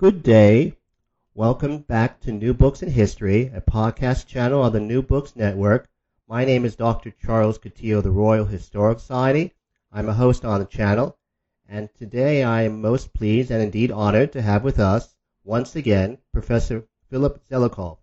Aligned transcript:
Good 0.00 0.22
day. 0.22 0.74
Welcome 1.34 1.78
back 1.78 2.20
to 2.20 2.30
New 2.30 2.54
Books 2.54 2.84
in 2.84 2.90
History, 2.92 3.50
a 3.52 3.60
podcast 3.60 4.26
channel 4.26 4.62
on 4.62 4.72
the 4.72 4.78
New 4.78 5.02
Books 5.02 5.34
Network. 5.34 5.88
My 6.28 6.44
name 6.44 6.64
is 6.64 6.76
Dr. 6.76 7.10
Charles 7.10 7.58
Coutinho 7.58 7.98
of 7.98 8.04
the 8.04 8.12
Royal 8.12 8.44
Historical 8.44 9.00
Society. 9.00 9.54
I'm 9.90 10.08
a 10.08 10.14
host 10.14 10.44
on 10.44 10.60
the 10.60 10.66
channel, 10.66 11.18
and 11.68 11.92
today 11.96 12.44
I 12.44 12.62
am 12.62 12.80
most 12.80 13.12
pleased 13.12 13.50
and 13.50 13.60
indeed 13.60 13.90
honored 13.90 14.30
to 14.34 14.40
have 14.40 14.62
with 14.62 14.78
us, 14.78 15.16
once 15.42 15.74
again, 15.74 16.18
Professor 16.32 16.84
Philip 17.10 17.42
Zelikow. 17.50 17.98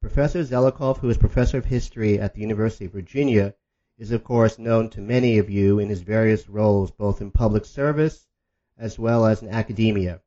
Professor 0.00 0.44
Zelikow, 0.44 0.98
who 0.98 1.10
is 1.10 1.18
Professor 1.18 1.58
of 1.58 1.64
History 1.64 2.20
at 2.20 2.32
the 2.32 2.42
University 2.42 2.84
of 2.84 2.92
Virginia, 2.92 3.56
is 3.98 4.12
of 4.12 4.22
course 4.22 4.56
known 4.56 4.88
to 4.90 5.00
many 5.00 5.36
of 5.38 5.50
you 5.50 5.80
in 5.80 5.88
his 5.88 6.02
various 6.02 6.48
roles, 6.48 6.92
both 6.92 7.20
in 7.20 7.32
public 7.32 7.64
service 7.64 8.28
as 8.78 9.00
well 9.00 9.26
as 9.26 9.42
in 9.42 9.48
academia 9.48 10.20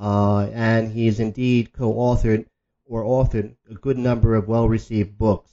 uh, 0.00 0.48
and 0.52 0.90
he 0.90 1.06
has 1.06 1.20
indeed 1.20 1.72
co-authored 1.72 2.46
or 2.86 3.04
authored 3.04 3.54
a 3.70 3.74
good 3.74 3.98
number 3.98 4.34
of 4.34 4.48
well-received 4.48 5.16
books. 5.18 5.50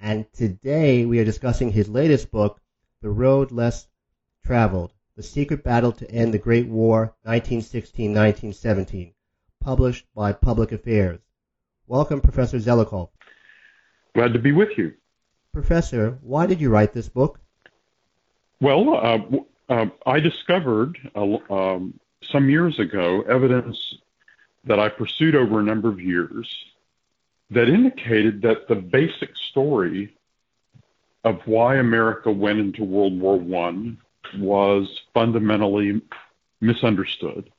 And 0.00 0.26
today 0.32 1.04
we 1.04 1.18
are 1.18 1.24
discussing 1.24 1.70
his 1.70 1.88
latest 1.88 2.30
book, 2.30 2.60
The 3.02 3.10
Road 3.10 3.52
Less 3.52 3.86
Traveled, 4.44 4.92
The 5.16 5.22
Secret 5.22 5.62
Battle 5.62 5.92
to 5.92 6.10
End 6.10 6.32
the 6.32 6.38
Great 6.38 6.66
War, 6.66 7.14
1916-1917, 7.26 9.12
published 9.60 10.06
by 10.14 10.32
Public 10.32 10.72
Affairs. 10.72 11.20
Welcome, 11.86 12.22
Professor 12.22 12.58
Zelikow. 12.58 13.10
Glad 14.14 14.32
to 14.32 14.38
be 14.38 14.52
with 14.52 14.78
you. 14.78 14.94
Professor, 15.52 16.18
why 16.22 16.46
did 16.46 16.60
you 16.60 16.70
write 16.70 16.94
this 16.94 17.08
book? 17.08 17.38
Well, 18.60 18.94
uh, 18.94 19.72
uh, 19.72 19.86
I 20.06 20.20
discovered 20.20 20.98
uh, 21.14 21.52
um, 21.52 22.00
some 22.30 22.48
years 22.48 22.78
ago 22.78 23.22
evidence 23.22 23.94
that 24.64 24.78
I 24.78 24.88
pursued 24.88 25.34
over 25.34 25.60
a 25.60 25.62
number 25.62 25.88
of 25.88 26.00
years 26.00 26.48
that 27.50 27.68
indicated 27.68 28.42
that 28.42 28.68
the 28.68 28.74
basic 28.74 29.36
story 29.36 30.16
of 31.24 31.40
why 31.46 31.76
America 31.76 32.30
went 32.30 32.58
into 32.58 32.84
World 32.84 33.18
War 33.18 33.40
I 33.68 33.96
was 34.38 35.00
fundamentally 35.12 36.00
misunderstood. 36.60 37.50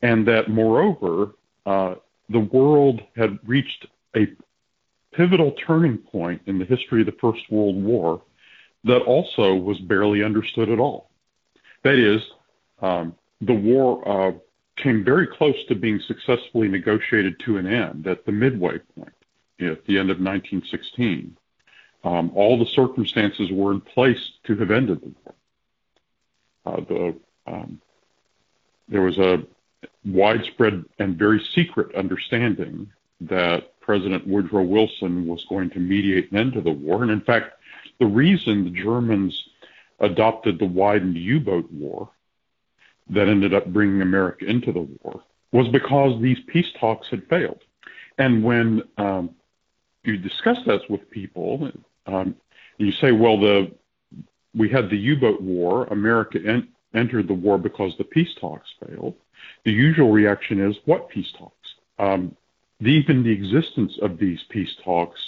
And 0.00 0.26
that, 0.26 0.48
moreover, 0.48 1.34
uh, 1.66 1.94
the 2.28 2.40
world 2.40 3.02
had 3.14 3.38
reached 3.46 3.86
a 4.16 4.26
pivotal 5.12 5.52
turning 5.52 5.98
point 5.98 6.42
in 6.46 6.58
the 6.58 6.64
history 6.64 7.00
of 7.00 7.06
the 7.06 7.12
First 7.20 7.50
World 7.50 7.82
War 7.82 8.22
that 8.84 9.02
also 9.02 9.54
was 9.54 9.78
barely 9.78 10.24
understood 10.24 10.68
at 10.68 10.80
all. 10.80 11.10
That 11.84 11.94
is, 11.94 12.22
um, 12.80 13.14
the 13.42 13.54
war 13.54 14.08
uh, 14.08 14.32
came 14.76 15.04
very 15.04 15.26
close 15.26 15.56
to 15.66 15.74
being 15.74 16.00
successfully 16.00 16.68
negotiated 16.68 17.38
to 17.40 17.58
an 17.58 17.66
end 17.66 18.06
at 18.06 18.24
the 18.24 18.32
midway 18.32 18.78
point 18.96 19.12
at 19.60 19.84
the 19.84 19.98
end 19.98 20.10
of 20.10 20.18
1916. 20.18 21.36
Um, 22.04 22.32
all 22.34 22.58
the 22.58 22.66
circumstances 22.66 23.50
were 23.52 23.72
in 23.72 23.80
place 23.80 24.32
to 24.44 24.56
have 24.56 24.70
ended 24.70 25.00
the 25.02 25.14
war. 25.24 25.34
Uh, 26.64 26.80
the, 26.88 27.16
um, 27.46 27.80
there 28.88 29.02
was 29.02 29.18
a 29.18 29.44
widespread 30.04 30.84
and 30.98 31.16
very 31.16 31.44
secret 31.54 31.94
understanding 31.94 32.90
that 33.20 33.78
President 33.80 34.26
Woodrow 34.26 34.62
Wilson 34.62 35.26
was 35.26 35.44
going 35.44 35.70
to 35.70 35.78
mediate 35.78 36.30
an 36.32 36.38
end 36.38 36.52
to 36.54 36.60
the 36.60 36.72
war. 36.72 37.02
And 37.02 37.10
in 37.10 37.20
fact, 37.20 37.54
the 37.98 38.06
reason 38.06 38.64
the 38.64 38.70
Germans 38.70 39.48
adopted 40.00 40.58
the 40.58 40.66
widened 40.66 41.16
U 41.16 41.38
boat 41.38 41.70
war 41.70 42.10
that 43.10 43.28
ended 43.28 43.54
up 43.54 43.66
bringing 43.66 44.02
America 44.02 44.44
into 44.44 44.72
the 44.72 44.82
war 45.02 45.22
was 45.52 45.68
because 45.68 46.20
these 46.20 46.38
peace 46.46 46.72
talks 46.80 47.08
had 47.10 47.26
failed. 47.28 47.60
And 48.18 48.42
when 48.42 48.82
um, 48.96 49.30
you 50.04 50.16
discuss 50.16 50.58
that 50.66 50.88
with 50.88 51.10
people, 51.10 51.70
um, 52.06 52.36
you 52.78 52.92
say, 52.92 53.12
well, 53.12 53.38
the 53.38 53.72
we 54.54 54.68
had 54.68 54.90
the 54.90 54.98
U-boat 54.98 55.40
war. 55.40 55.84
America 55.86 56.38
en- 56.44 56.68
entered 56.94 57.28
the 57.28 57.34
war 57.34 57.58
because 57.58 57.96
the 57.96 58.04
peace 58.04 58.34
talks 58.38 58.68
failed. 58.86 59.14
The 59.64 59.72
usual 59.72 60.10
reaction 60.10 60.60
is, 60.60 60.76
what 60.84 61.08
peace 61.08 61.32
talks? 61.38 61.74
Um, 61.98 62.36
the, 62.80 62.90
even 62.90 63.22
the 63.22 63.30
existence 63.30 63.98
of 64.02 64.18
these 64.18 64.40
peace 64.50 64.74
talks 64.84 65.20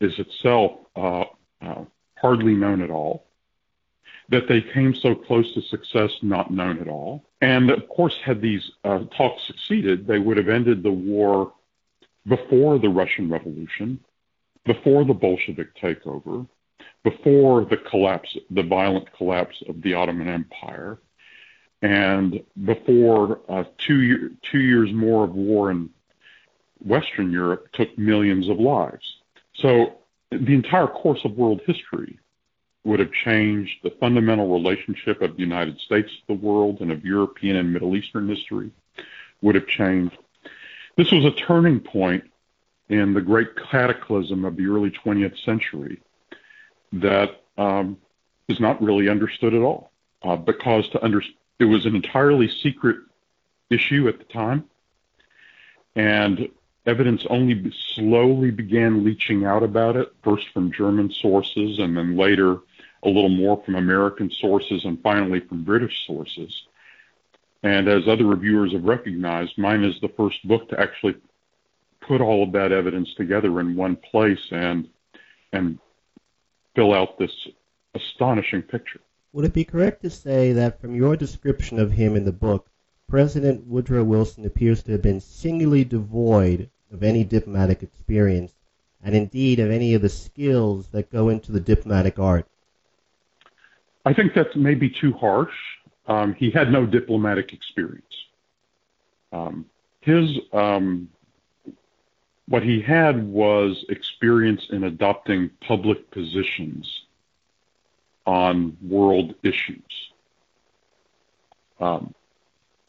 is 0.00 0.18
itself 0.18 0.72
uh, 0.96 1.24
uh, 1.60 1.84
hardly 2.16 2.54
known 2.54 2.80
at 2.80 2.90
all 2.90 3.26
that 4.30 4.46
they 4.48 4.60
came 4.60 4.94
so 4.94 5.14
close 5.14 5.52
to 5.54 5.62
success 5.62 6.10
not 6.22 6.52
known 6.52 6.78
at 6.78 6.88
all. 6.88 7.24
And 7.40 7.70
of 7.70 7.88
course, 7.88 8.14
had 8.24 8.40
these 8.40 8.70
uh, 8.84 9.00
talks 9.16 9.42
succeeded, 9.46 10.06
they 10.06 10.18
would 10.18 10.36
have 10.36 10.48
ended 10.48 10.82
the 10.82 10.92
war 10.92 11.52
before 12.26 12.78
the 12.78 12.88
Russian 12.88 13.28
Revolution, 13.28 13.98
before 14.64 15.04
the 15.04 15.14
Bolshevik 15.14 15.74
takeover, 15.76 16.46
before 17.02 17.64
the 17.64 17.76
collapse, 17.76 18.36
the 18.50 18.62
violent 18.62 19.12
collapse 19.14 19.62
of 19.68 19.82
the 19.82 19.94
Ottoman 19.94 20.28
Empire, 20.28 20.98
and 21.82 22.40
before 22.64 23.40
uh, 23.48 23.64
two, 23.78 24.02
year, 24.02 24.30
two 24.42 24.60
years 24.60 24.92
more 24.92 25.24
of 25.24 25.34
war 25.34 25.70
in 25.70 25.90
Western 26.78 27.32
Europe 27.32 27.72
took 27.72 27.96
millions 27.98 28.48
of 28.48 28.60
lives. 28.60 29.16
So 29.54 29.94
the 30.30 30.54
entire 30.54 30.86
course 30.86 31.24
of 31.24 31.32
world 31.32 31.62
history 31.66 32.19
would 32.84 33.00
have 33.00 33.12
changed 33.12 33.78
the 33.82 33.90
fundamental 34.00 34.48
relationship 34.48 35.20
of 35.20 35.36
the 35.36 35.42
United 35.42 35.78
States 35.80 36.08
to 36.10 36.22
the 36.28 36.46
world 36.46 36.80
and 36.80 36.90
of 36.90 37.04
European 37.04 37.56
and 37.56 37.72
Middle 37.72 37.94
Eastern 37.94 38.28
history, 38.28 38.70
would 39.42 39.54
have 39.54 39.66
changed. 39.66 40.16
This 40.96 41.12
was 41.12 41.24
a 41.24 41.30
turning 41.30 41.80
point 41.80 42.24
in 42.88 43.14
the 43.14 43.20
great 43.20 43.48
cataclysm 43.70 44.44
of 44.44 44.56
the 44.56 44.66
early 44.66 44.90
20th 44.90 45.42
century 45.44 46.00
that 46.92 47.42
um, 47.56 47.96
is 48.48 48.60
not 48.60 48.82
really 48.82 49.08
understood 49.08 49.54
at 49.54 49.62
all 49.62 49.92
uh, 50.22 50.36
because 50.36 50.88
to 50.88 51.04
under, 51.04 51.22
it 51.58 51.64
was 51.64 51.86
an 51.86 51.94
entirely 51.94 52.48
secret 52.48 52.96
issue 53.68 54.08
at 54.08 54.18
the 54.18 54.24
time. 54.24 54.64
And 55.94 56.48
evidence 56.86 57.26
only 57.28 57.72
slowly 57.94 58.50
began 58.50 59.04
leaching 59.04 59.44
out 59.44 59.62
about 59.62 59.96
it, 59.96 60.12
first 60.22 60.48
from 60.48 60.72
German 60.72 61.12
sources 61.12 61.78
and 61.78 61.96
then 61.96 62.16
later 62.16 62.58
a 63.02 63.08
little 63.08 63.30
more 63.30 63.62
from 63.64 63.76
American 63.76 64.30
sources 64.30 64.84
and 64.84 65.00
finally 65.02 65.40
from 65.40 65.64
British 65.64 66.06
sources. 66.06 66.64
And 67.62 67.88
as 67.88 68.08
other 68.08 68.24
reviewers 68.24 68.72
have 68.72 68.84
recognized, 68.84 69.58
mine 69.58 69.84
is 69.84 70.00
the 70.00 70.08
first 70.08 70.46
book 70.46 70.68
to 70.68 70.80
actually 70.80 71.16
put 72.00 72.20
all 72.20 72.42
of 72.42 72.52
that 72.52 72.72
evidence 72.72 73.14
together 73.14 73.60
in 73.60 73.76
one 73.76 73.96
place 73.96 74.48
and 74.50 74.88
and 75.52 75.78
fill 76.74 76.94
out 76.94 77.18
this 77.18 77.48
astonishing 77.94 78.62
picture. 78.62 79.00
Would 79.32 79.44
it 79.44 79.52
be 79.52 79.64
correct 79.64 80.02
to 80.02 80.10
say 80.10 80.52
that 80.52 80.80
from 80.80 80.94
your 80.94 81.16
description 81.16 81.78
of 81.78 81.92
him 81.92 82.16
in 82.16 82.24
the 82.24 82.32
book, 82.32 82.68
President 83.08 83.66
Woodrow 83.66 84.04
Wilson 84.04 84.44
appears 84.44 84.82
to 84.84 84.92
have 84.92 85.02
been 85.02 85.20
singularly 85.20 85.84
devoid 85.84 86.70
of 86.92 87.02
any 87.02 87.24
diplomatic 87.24 87.82
experience 87.82 88.54
and 89.02 89.14
indeed 89.14 89.58
of 89.58 89.70
any 89.70 89.94
of 89.94 90.02
the 90.02 90.08
skills 90.08 90.88
that 90.88 91.10
go 91.10 91.28
into 91.28 91.52
the 91.52 91.60
diplomatic 91.60 92.18
art? 92.18 92.46
I 94.04 94.12
think 94.14 94.34
that's 94.34 94.56
maybe 94.56 94.88
too 94.88 95.12
harsh. 95.12 95.54
Um, 96.06 96.34
he 96.34 96.50
had 96.50 96.72
no 96.72 96.86
diplomatic 96.86 97.52
experience. 97.52 98.04
Um, 99.32 99.66
his 100.00 100.38
um, 100.52 101.08
what 102.48 102.62
he 102.64 102.80
had 102.80 103.28
was 103.28 103.84
experience 103.88 104.66
in 104.70 104.84
adopting 104.84 105.50
public 105.60 106.10
positions 106.10 107.02
on 108.26 108.76
world 108.82 109.34
issues. 109.42 110.10
Um, 111.78 112.14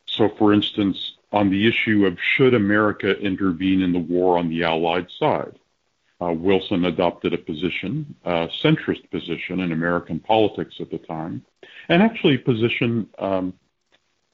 so, 0.08 0.30
for 0.30 0.52
instance, 0.52 1.14
on 1.32 1.50
the 1.50 1.68
issue 1.68 2.06
of 2.06 2.18
should 2.20 2.54
America 2.54 3.18
intervene 3.20 3.82
in 3.82 3.94
the 3.94 4.00
war 4.00 4.38
on 4.38 4.50
the 4.50 4.64
Allied 4.64 5.08
side, 5.12 5.58
uh, 6.22 6.32
Wilson 6.32 6.86
adopted 6.86 7.34
a 7.34 7.38
position, 7.38 8.16
a 8.24 8.48
centrist 8.64 9.10
position 9.10 9.60
in 9.60 9.72
American 9.72 10.20
politics 10.20 10.76
at 10.80 10.92
the 10.92 11.00
time, 11.00 11.44
and 11.90 12.04
actually 12.04 12.36
a 12.36 12.40
position 12.40 13.08
um, 13.18 13.54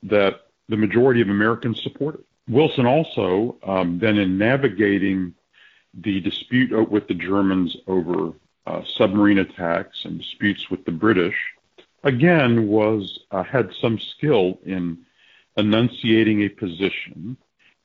that 0.04 0.48
the 0.68 0.78
majority 0.78 1.22
of 1.22 1.30
Americans 1.30 1.82
supported. 1.82 2.24
Wilson 2.50 2.86
also, 2.86 3.58
um, 3.64 4.00
then 4.00 4.18
in 4.18 4.38
navigating 4.38 5.34
the 5.94 6.20
dispute 6.22 6.90
with 6.90 7.08
the 7.08 7.14
Germans 7.14 7.76
over 7.88 8.34
uh, 8.66 8.84
submarine 8.86 9.40
attacks 9.40 10.04
and 10.06 10.20
disputes 10.20 10.70
with 10.70 10.84
the 10.86 10.92
British, 10.92 11.36
again 12.04 12.68
was 12.68 13.20
uh, 13.32 13.44
had 13.44 13.72
some 13.82 13.98
skill 13.98 14.60
in 14.66 15.06
enunciating 15.56 16.44
a 16.44 16.50
position 16.50 17.38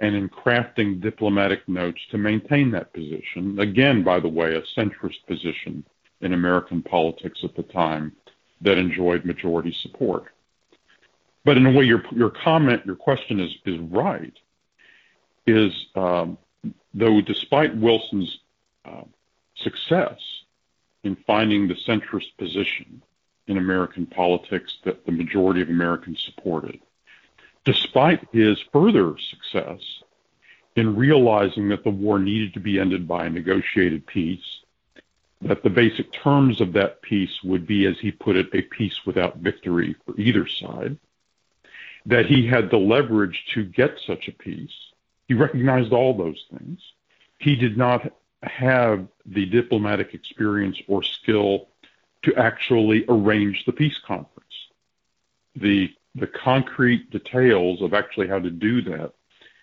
and 0.03 0.17
in 0.17 0.29
crafting 0.29 1.01
diplomatic 1.01 1.67
notes 1.69 2.01
to 2.11 2.19
maintain 2.19 2.73
that 2.73 2.93
position. 2.93 3.59
Again, 3.61 4.03
by 4.03 4.19
the 4.19 4.29
way, 4.29 4.55
a 4.57 4.79
centrist 4.79 5.25
position 5.29 5.85
in 6.21 6.35
American 6.35 6.83
politics 6.83 7.41
at 7.45 7.55
the 7.55 7.63
time 7.63 8.13
that 8.61 8.79
enjoyed 8.79 9.25
majority 9.25 9.75
support. 9.81 10.25
But 11.45 11.57
in 11.57 11.67
a 11.67 11.73
way, 11.73 11.85
your 11.85 12.03
your 12.11 12.31
comment, 12.31 12.85
your 12.85 12.97
question 12.97 13.41
is 13.41 13.53
is 13.65 13.79
right. 13.79 14.37
Is 15.47 15.73
um, 15.95 16.37
though, 16.95 17.21
despite 17.21 17.77
Wilson's 17.77 18.39
uh, 18.85 19.05
success 19.57 20.19
in 21.05 21.17
finding 21.27 21.69
the 21.69 21.75
centrist 21.87 22.37
position 22.39 23.03
in 23.47 23.59
American 23.59 24.07
politics 24.07 24.79
that 24.85 25.05
the 25.05 25.13
majority 25.13 25.61
of 25.63 25.69
Americans 25.69 26.23
supported, 26.25 26.81
despite 27.65 28.27
his 28.33 28.59
further 28.73 29.17
success 29.19 29.81
in 30.75 30.97
realizing 30.97 31.69
that 31.69 31.85
the 31.85 31.91
war 31.91 32.19
needed 32.19 32.55
to 32.55 32.61
be 32.61 32.81
ended 32.81 33.07
by 33.07 33.27
a 33.27 33.31
negotiated 33.31 34.07
peace, 34.07 34.61
that 35.43 35.63
the 35.63 35.71
basic 35.71 36.13
terms 36.13 36.61
of 36.61 36.73
that 36.73 37.03
peace 37.03 37.43
would 37.43 37.67
be, 37.67 37.87
as 37.87 37.99
he 37.99 38.11
put 38.11 38.37
it, 38.37 38.49
a 38.55 38.63
peace 38.63 39.05
without 39.05 39.37
victory 39.39 39.95
for 40.05 40.19
either 40.19 40.47
side, 40.47 40.97
that 42.07 42.27
he 42.27 42.47
had 42.47 42.71
the 42.71 42.79
leverage 42.79 43.45
to 43.53 43.65
get 43.65 43.99
such 44.07 44.29
a 44.29 44.33
peace. 44.33 44.73
He 45.29 45.35
recognized 45.35 45.93
all 45.93 46.17
those 46.17 46.45
things. 46.51 46.81
He 47.39 47.57
did 47.57 47.77
not 47.77 48.13
have 48.43 49.07
the 49.27 49.47
diplomatic 49.47 50.15
experience 50.15 50.81
or 50.89 51.03
skill 51.03 51.69
to 52.23 52.35
actually 52.37 53.05
arrange 53.09 53.65
the 53.65 53.73
peace 53.73 53.99
conference. 54.05 54.55
The, 55.57 55.93
the 56.15 56.27
concrete 56.27 57.11
details 57.11 57.81
of 57.83 57.95
actually 57.95 58.29
how 58.29 58.39
to 58.39 58.51
do 58.51 58.83
that 58.83 59.13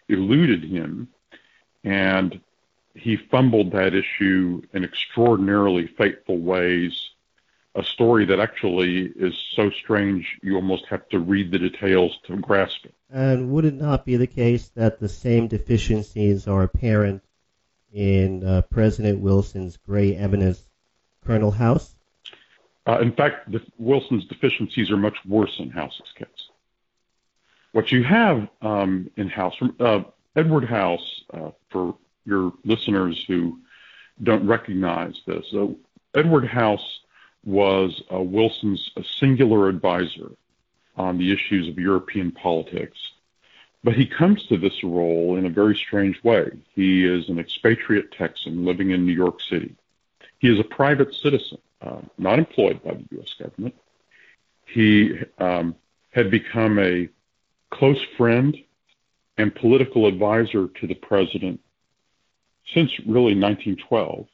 eluded 0.07 0.63
him, 0.63 1.07
and 1.83 2.41
he 2.95 3.15
fumbled 3.15 3.71
that 3.71 3.93
issue 3.93 4.61
in 4.73 4.83
extraordinarily 4.83 5.87
fateful 5.87 6.37
ways 6.37 7.11
a 7.75 7.83
story 7.83 8.25
that 8.25 8.39
actually 8.39 9.11
is 9.15 9.33
so 9.55 9.69
strange 9.69 10.39
you 10.41 10.55
almost 10.55 10.85
have 10.87 11.07
to 11.09 11.19
read 11.19 11.51
the 11.51 11.59
details 11.59 12.17
to 12.25 12.35
grasp 12.37 12.85
it. 12.85 12.93
And 13.11 13.51
would 13.51 13.65
it 13.65 13.75
not 13.75 14.05
be 14.05 14.17
the 14.17 14.27
case 14.27 14.69
that 14.75 14.99
the 14.99 15.09
same 15.09 15.47
deficiencies 15.47 16.47
are 16.47 16.63
apparent 16.63 17.23
in 17.93 18.43
uh, 18.43 18.63
President 18.63 19.19
Wilson's 19.19 19.77
gray 19.77 20.15
eminence, 20.15 20.65
Colonel 21.23 21.51
House? 21.51 21.95
Uh, 22.87 22.99
in 22.99 23.11
fact, 23.11 23.51
the, 23.51 23.61
Wilson's 23.77 24.25
deficiencies 24.25 24.89
are 24.91 24.97
much 24.97 25.17
worse 25.25 25.55
in 25.59 25.69
House's 25.69 26.11
case. 26.15 26.27
What 27.71 27.91
you 27.91 28.03
have 28.03 28.47
um, 28.61 29.11
in 29.15 29.29
House, 29.29 29.55
uh, 29.79 30.01
Edward 30.35 30.65
House, 30.65 31.23
uh, 31.33 31.51
for 31.69 31.95
your 32.25 32.53
listeners 32.63 33.23
who 33.27 33.59
don't 34.23 34.47
recognize 34.47 35.15
this, 35.27 35.45
uh, 35.53 35.67
Edward 36.15 36.47
House 36.47 36.99
was 37.45 38.01
uh, 38.11 38.19
Wilson's 38.19 38.91
singular 39.19 39.69
advisor 39.69 40.31
on 40.97 41.17
the 41.17 41.31
issues 41.31 41.67
of 41.67 41.77
European 41.77 42.31
politics. 42.31 42.97
But 43.83 43.93
he 43.93 44.05
comes 44.05 44.45
to 44.47 44.57
this 44.57 44.83
role 44.83 45.37
in 45.37 45.45
a 45.45 45.49
very 45.49 45.75
strange 45.75 46.21
way. 46.23 46.51
He 46.75 47.05
is 47.05 47.29
an 47.29 47.39
expatriate 47.39 48.11
Texan 48.11 48.65
living 48.65 48.91
in 48.91 49.05
New 49.05 49.13
York 49.13 49.39
City. 49.41 49.75
He 50.39 50.49
is 50.49 50.59
a 50.59 50.65
private 50.65 51.13
citizen, 51.13 51.59
uh, 51.81 52.01
not 52.17 52.39
employed 52.39 52.83
by 52.83 52.93
the 52.93 53.05
U.S. 53.11 53.33
government. 53.39 53.75
He 54.65 55.19
um, 55.37 55.75
had 56.11 56.29
become 56.29 56.79
a 56.79 57.09
close 57.71 58.01
friend 58.17 58.55
and 59.37 59.53
political 59.55 60.05
advisor 60.05 60.67
to 60.67 60.87
the 60.87 60.95
president 60.95 61.61
since 62.73 62.91
really 62.99 63.35
1912 63.35 64.27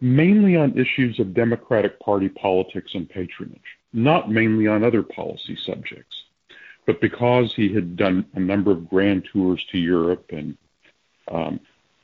mainly 0.00 0.56
on 0.56 0.78
issues 0.78 1.18
of 1.18 1.34
Democratic 1.34 1.98
Party 2.00 2.28
politics 2.28 2.92
and 2.94 3.08
patronage, 3.08 3.78
not 3.92 4.30
mainly 4.30 4.66
on 4.66 4.84
other 4.84 5.02
policy 5.02 5.56
subjects. 5.56 6.24
But 6.86 7.00
because 7.00 7.52
he 7.54 7.72
had 7.72 7.96
done 7.96 8.26
a 8.34 8.40
number 8.40 8.70
of 8.70 8.88
grand 8.88 9.26
tours 9.32 9.64
to 9.72 9.78
Europe 9.78 10.26
and 10.30 10.56
um, 11.28 11.60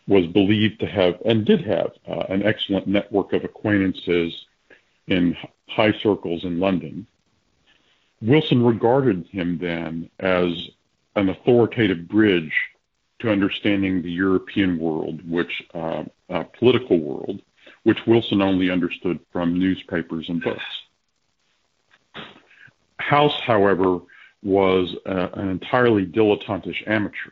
was 0.07 0.27
believed 0.27 0.81
to 0.81 0.87
have, 0.87 1.15
and 1.25 1.45
did 1.45 1.65
have, 1.65 1.93
uh, 2.09 2.25
an 2.29 2.43
excellent 2.43 2.87
network 2.87 3.33
of 3.33 3.45
acquaintances 3.45 4.47
in 5.07 5.37
high 5.69 5.93
circles 6.03 6.45
in 6.45 6.59
London, 6.59 7.07
Wilson 8.21 8.65
regarded 8.65 9.27
him 9.29 9.59
then 9.59 10.09
as 10.21 10.71
an 11.17 11.29
authoritative 11.29 12.09
bridge 12.09 12.53
to 13.21 13.31
understanding 13.31 14.03
the 14.03 14.11
European 14.11 14.79
world, 14.79 15.21
which 15.29 15.63
uh, 15.75 16.05
uh, 16.31 16.45
political 16.59 16.99
world, 16.99 17.41
which 17.85 17.99
Wilson 18.07 18.43
only 18.43 18.71
understood 18.71 19.19
from 19.33 19.59
newspapers 19.59 20.29
and 20.29 20.43
books. 20.43 20.63
House, 22.99 23.39
however, 23.45 23.99
was 24.43 24.95
a, 25.07 25.29
an 25.35 25.49
entirely 25.49 26.07
dilettantish 26.07 26.87
amateur, 26.87 27.31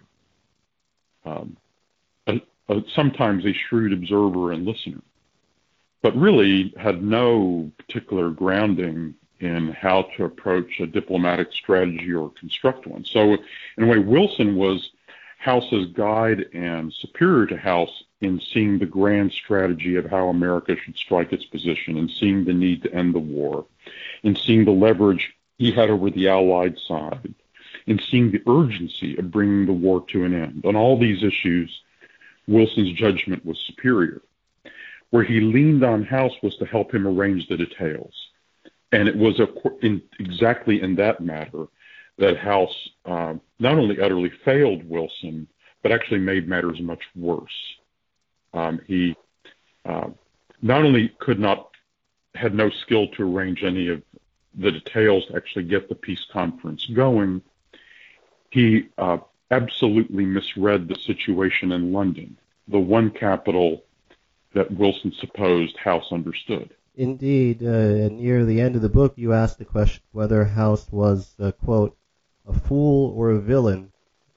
um, 1.24 1.56
sometimes 2.94 3.44
a 3.44 3.52
shrewd 3.52 3.92
observer 3.92 4.52
and 4.52 4.66
listener, 4.66 5.00
but 6.02 6.16
really 6.16 6.74
had 6.76 7.02
no 7.02 7.70
particular 7.78 8.30
grounding 8.30 9.14
in 9.40 9.72
how 9.72 10.02
to 10.16 10.24
approach 10.24 10.80
a 10.80 10.86
diplomatic 10.86 11.52
strategy 11.52 12.12
or 12.12 12.30
construct 12.38 12.86
one. 12.86 13.04
So, 13.04 13.36
in 13.76 13.84
a 13.84 13.86
way, 13.86 13.98
Wilson 13.98 14.56
was 14.56 14.90
House's 15.38 15.86
guide 15.92 16.50
and 16.52 16.92
superior 16.92 17.46
to 17.46 17.56
House 17.56 18.04
in 18.20 18.38
seeing 18.40 18.78
the 18.78 18.86
grand 18.86 19.32
strategy 19.32 19.96
of 19.96 20.04
how 20.04 20.28
America 20.28 20.76
should 20.76 20.96
strike 20.96 21.32
its 21.32 21.46
position 21.46 21.96
and 21.96 22.10
seeing 22.10 22.44
the 22.44 22.52
need 22.52 22.82
to 22.82 22.94
end 22.94 23.14
the 23.14 23.18
war 23.18 23.64
and 24.22 24.36
seeing 24.36 24.66
the 24.66 24.70
leverage 24.70 25.32
he 25.56 25.72
had 25.72 25.88
over 25.88 26.10
the 26.10 26.28
Allied 26.28 26.78
side 26.78 27.34
and 27.86 28.02
seeing 28.10 28.30
the 28.30 28.42
urgency 28.46 29.16
of 29.16 29.30
bringing 29.30 29.64
the 29.64 29.72
war 29.72 30.04
to 30.08 30.24
an 30.24 30.34
end. 30.34 30.66
On 30.66 30.76
all 30.76 30.98
these 30.98 31.22
issues, 31.22 31.80
Wilson's 32.50 32.92
judgment 32.92 33.44
was 33.46 33.58
superior. 33.66 34.20
Where 35.10 35.24
he 35.24 35.40
leaned 35.40 35.84
on 35.84 36.04
House 36.04 36.32
was 36.42 36.56
to 36.56 36.66
help 36.66 36.94
him 36.94 37.06
arrange 37.06 37.48
the 37.48 37.56
details. 37.56 38.12
And 38.92 39.08
it 39.08 39.16
was 39.16 39.38
a, 39.40 39.48
in, 39.84 40.02
exactly 40.18 40.82
in 40.82 40.96
that 40.96 41.20
matter 41.20 41.66
that 42.18 42.36
House 42.36 42.76
uh, 43.06 43.34
not 43.58 43.78
only 43.78 44.00
utterly 44.00 44.30
failed 44.44 44.88
Wilson, 44.88 45.46
but 45.82 45.92
actually 45.92 46.18
made 46.18 46.48
matters 46.48 46.80
much 46.80 47.02
worse. 47.16 47.58
Um, 48.52 48.80
he 48.86 49.16
uh, 49.84 50.10
not 50.60 50.84
only 50.84 51.08
could 51.18 51.38
not, 51.38 51.70
had 52.34 52.54
no 52.54 52.68
skill 52.70 53.08
to 53.08 53.22
arrange 53.22 53.62
any 53.62 53.88
of 53.88 54.02
the 54.54 54.72
details 54.72 55.26
to 55.26 55.36
actually 55.36 55.64
get 55.64 55.88
the 55.88 55.94
peace 55.94 56.24
conference 56.32 56.84
going, 56.86 57.42
he 58.50 58.88
uh, 58.98 59.18
absolutely 59.50 60.24
misread 60.24 60.88
the 60.88 60.96
situation 61.06 61.72
in 61.72 61.92
London, 61.92 62.36
the 62.68 62.78
one 62.78 63.10
capital 63.10 63.84
that 64.54 64.70
Wilson 64.70 65.12
supposed 65.18 65.76
House 65.76 66.12
understood. 66.12 66.74
Indeed, 66.96 67.62
uh, 67.62 68.08
near 68.08 68.44
the 68.44 68.60
end 68.60 68.76
of 68.76 68.82
the 68.82 68.88
book, 68.88 69.14
you 69.16 69.32
asked 69.32 69.58
the 69.58 69.64
question 69.64 70.02
whether 70.12 70.44
House 70.44 70.90
was, 70.90 71.34
uh, 71.38 71.52
quote, 71.52 71.96
a 72.46 72.52
fool 72.52 73.12
or 73.16 73.30
a 73.30 73.40
villain. 73.40 73.92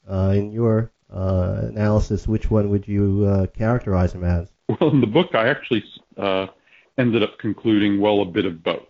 Uh, 0.05 0.33
in 0.35 0.51
your 0.51 0.91
uh, 1.09 1.61
analysis, 1.63 2.27
which 2.27 2.51
one 2.51 2.69
would 2.69 2.85
you 2.85 3.25
uh, 3.25 3.47
characterize 3.47 4.13
him 4.13 4.23
as? 4.25 4.51
Well, 4.67 4.89
in 4.91 4.99
the 4.99 5.07
book, 5.07 5.33
I 5.33 5.47
actually 5.47 5.83
uh, 6.17 6.47
ended 6.97 7.23
up 7.23 7.37
concluding, 7.39 8.01
well, 8.01 8.21
a 8.21 8.25
bit 8.25 8.45
of 8.45 8.61
both. 8.61 8.87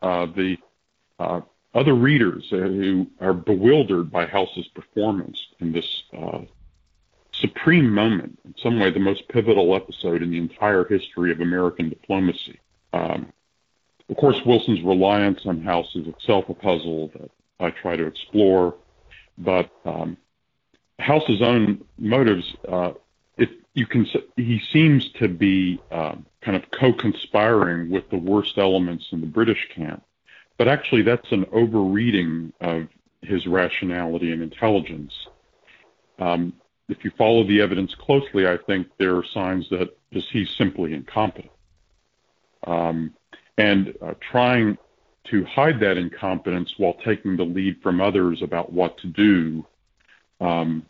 Uh, 0.00 0.26
the 0.26 0.56
uh, 1.18 1.40
other 1.76 1.94
readers 1.94 2.46
who 2.50 3.06
are 3.20 3.34
bewildered 3.34 4.10
by 4.10 4.26
House's 4.26 4.66
performance 4.68 5.38
in 5.60 5.72
this 5.72 6.02
supreme 7.40 7.92
moment, 7.92 8.38
in 8.44 8.54
some 8.62 8.80
way 8.80 8.90
the 8.90 8.98
most 8.98 9.28
pivotal 9.28 9.76
episode 9.76 10.22
in 10.22 10.30
the 10.30 10.38
entire 10.38 10.84
history 10.84 11.30
of 11.30 11.40
American 11.40 11.88
diplomacy. 11.88 12.58
Um, 12.92 13.32
of 14.08 14.16
course, 14.16 14.40
Wilson's 14.44 14.82
reliance 14.82 15.40
on 15.46 15.62
House 15.62 15.94
is 15.94 16.06
itself 16.06 16.48
a 16.48 16.54
puzzle 16.54 17.10
that 17.14 17.30
I 17.58 17.70
try 17.70 17.96
to 17.96 18.06
explore, 18.06 18.74
but 19.36 19.70
um, 19.84 20.16
House's 20.98 21.42
own 21.42 21.84
motives, 21.98 22.54
uh, 22.68 22.92
it, 23.36 23.50
you 23.74 23.86
can 23.86 24.06
he 24.36 24.60
seems 24.72 25.10
to 25.12 25.28
be 25.28 25.80
uh, 25.90 26.14
kind 26.40 26.56
of 26.56 26.70
co-conspiring 26.70 27.90
with 27.90 28.08
the 28.10 28.16
worst 28.16 28.56
elements 28.56 29.06
in 29.10 29.20
the 29.20 29.26
British 29.26 29.68
camp, 29.74 30.04
but 30.58 30.68
actually 30.68 31.02
that's 31.02 31.30
an 31.32 31.44
overreading 31.52 32.52
of 32.60 32.88
his 33.22 33.46
rationality 33.46 34.32
and 34.32 34.42
intelligence. 34.42 35.12
Um, 36.18 36.52
if 36.88 37.04
you 37.04 37.10
follow 37.18 37.46
the 37.46 37.60
evidence 37.60 37.94
closely, 37.94 38.46
I 38.46 38.56
think 38.66 38.86
there 38.98 39.16
are 39.16 39.24
signs 39.34 39.68
that 39.70 39.96
just 40.12 40.28
he's 40.30 40.50
simply 40.56 40.94
incompetent. 40.94 41.52
Um, 42.66 43.14
and 43.58 43.94
uh, 44.02 44.14
trying 44.30 44.78
to 45.30 45.44
hide 45.44 45.80
that 45.80 45.96
incompetence 45.96 46.74
while 46.76 46.94
taking 47.04 47.36
the 47.36 47.44
lead 47.44 47.80
from 47.82 48.00
others 48.00 48.42
about 48.42 48.72
what 48.72 48.96
to 48.98 49.08
do, 49.08 49.66
um, 50.40 50.86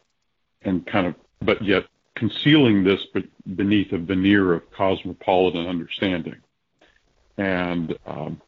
and 0.63 0.87
kind 0.87 1.07
of, 1.07 1.15
but 1.41 1.63
yet 1.65 1.85
concealing 2.15 2.83
this 2.83 3.01
beneath 3.55 3.93
a 3.93 3.99
veneer 3.99 4.55
of 4.55 4.71
cosmopolitan 4.73 5.67
understanding. 5.67 6.37
And 7.39 7.97
um, 8.07 8.41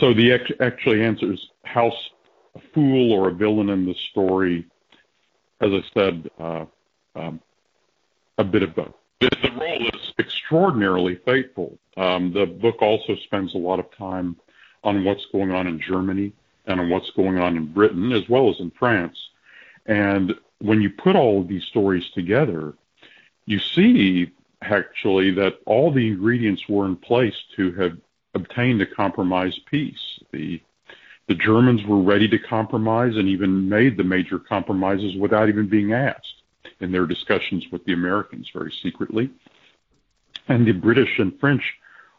so 0.00 0.14
the 0.14 0.32
actually 0.60 1.02
answers 1.04 1.50
house 1.64 2.10
a 2.54 2.60
fool 2.74 3.12
or 3.12 3.28
a 3.28 3.32
villain 3.32 3.68
in 3.68 3.86
the 3.86 3.94
story. 4.10 4.66
As 5.60 5.70
I 5.72 5.82
said, 5.94 6.30
uh, 6.38 6.64
um, 7.14 7.40
a 8.38 8.44
bit 8.44 8.62
of 8.62 8.74
both. 8.74 8.94
The 9.20 9.52
role 9.60 9.86
is 9.86 10.12
extraordinarily 10.18 11.16
faithful. 11.16 11.78
Um, 11.96 12.32
the 12.32 12.46
book 12.46 12.80
also 12.80 13.14
spends 13.16 13.54
a 13.54 13.58
lot 13.58 13.78
of 13.78 13.94
time 13.96 14.36
on 14.82 15.04
what's 15.04 15.26
going 15.26 15.50
on 15.50 15.66
in 15.66 15.78
Germany 15.78 16.32
and 16.66 16.80
on 16.80 16.88
what's 16.88 17.10
going 17.10 17.38
on 17.38 17.56
in 17.58 17.66
Britain 17.72 18.12
as 18.12 18.26
well 18.28 18.48
as 18.48 18.58
in 18.60 18.70
France. 18.70 19.18
And 19.84 20.34
when 20.60 20.80
you 20.80 20.88
put 20.90 21.16
all 21.16 21.40
of 21.40 21.48
these 21.48 21.64
stories 21.64 22.08
together, 22.10 22.72
you 23.44 23.58
see 23.58 24.30
actually 24.62 25.32
that 25.32 25.58
all 25.66 25.90
the 25.90 26.08
ingredients 26.08 26.68
were 26.68 26.86
in 26.86 26.96
place 26.96 27.36
to 27.56 27.72
have 27.72 27.98
obtained 28.34 28.80
a 28.82 28.86
compromise 28.86 29.58
peace. 29.70 30.20
The 30.32 30.60
the 31.28 31.34
Germans 31.36 31.84
were 31.84 32.00
ready 32.02 32.26
to 32.28 32.40
compromise 32.40 33.16
and 33.16 33.28
even 33.28 33.68
made 33.68 33.96
the 33.96 34.02
major 34.02 34.40
compromises 34.40 35.14
without 35.14 35.48
even 35.48 35.68
being 35.68 35.92
asked 35.92 36.42
in 36.80 36.90
their 36.90 37.06
discussions 37.06 37.64
with 37.70 37.84
the 37.84 37.92
Americans 37.92 38.50
very 38.52 38.72
secretly. 38.82 39.30
And 40.48 40.66
the 40.66 40.72
British 40.72 41.20
and 41.20 41.38
French 41.38 41.62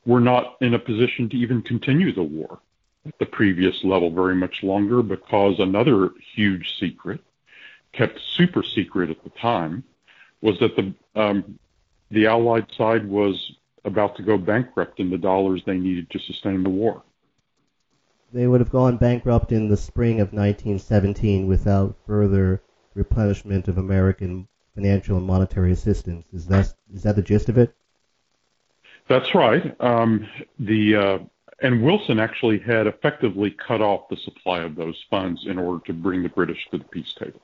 were 0.05 0.21
not 0.21 0.55
in 0.61 0.75
a 0.75 0.79
position 0.79 1.27
to 1.27 1.35
even 1.35 1.61
continue 1.61 2.13
the 2.13 2.23
war 2.23 2.59
at 3.05 3.17
the 3.19 3.25
previous 3.25 3.83
level 3.83 4.09
very 4.09 4.35
much 4.35 4.63
longer 4.63 5.01
because 5.01 5.59
another 5.59 6.11
huge 6.33 6.79
secret, 6.79 7.19
kept 7.91 8.19
super 8.37 8.63
secret 8.63 9.09
at 9.09 9.21
the 9.25 9.29
time, 9.31 9.83
was 10.41 10.57
that 10.59 10.75
the 10.75 10.93
um, 11.19 11.59
the 12.09 12.27
Allied 12.27 12.71
side 12.77 13.05
was 13.07 13.53
about 13.83 14.15
to 14.17 14.23
go 14.23 14.37
bankrupt 14.37 14.99
in 14.99 15.09
the 15.09 15.17
dollars 15.17 15.61
they 15.65 15.77
needed 15.77 16.09
to 16.11 16.19
sustain 16.19 16.63
the 16.63 16.69
war. 16.69 17.03
They 18.33 18.47
would 18.47 18.61
have 18.61 18.71
gone 18.71 18.97
bankrupt 18.97 19.51
in 19.51 19.67
the 19.67 19.77
spring 19.77 20.21
of 20.21 20.33
1917 20.33 21.47
without 21.47 21.97
further 22.05 22.61
replenishment 22.93 23.67
of 23.67 23.77
American 23.77 24.47
financial 24.75 25.17
and 25.17 25.25
monetary 25.25 25.71
assistance. 25.71 26.25
Is 26.33 26.47
that 26.47 26.73
is 26.93 27.03
that 27.03 27.15
the 27.15 27.21
gist 27.21 27.49
of 27.49 27.57
it? 27.57 27.75
That's 29.07 29.35
right. 29.35 29.75
Um, 29.81 30.27
the 30.59 30.95
uh, 30.95 31.19
and 31.61 31.83
Wilson 31.83 32.19
actually 32.19 32.59
had 32.59 32.87
effectively 32.87 33.51
cut 33.51 33.81
off 33.81 34.09
the 34.09 34.17
supply 34.17 34.59
of 34.61 34.75
those 34.75 35.03
funds 35.09 35.45
in 35.45 35.59
order 35.59 35.83
to 35.85 35.93
bring 35.93 36.23
the 36.23 36.29
British 36.29 36.67
to 36.71 36.77
the 36.77 36.85
peace 36.85 37.13
table. 37.13 37.41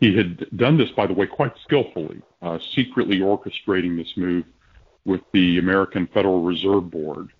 He 0.00 0.16
had 0.16 0.46
done 0.56 0.76
this, 0.76 0.90
by 0.90 1.06
the 1.06 1.12
way, 1.12 1.26
quite 1.26 1.52
skillfully, 1.62 2.20
uh, 2.42 2.58
secretly 2.58 3.20
orchestrating 3.20 3.96
this 3.96 4.16
move 4.16 4.44
with 5.04 5.20
the 5.32 5.58
American 5.58 6.06
Federal 6.06 6.42
Reserve 6.42 6.90
Board 6.90 7.30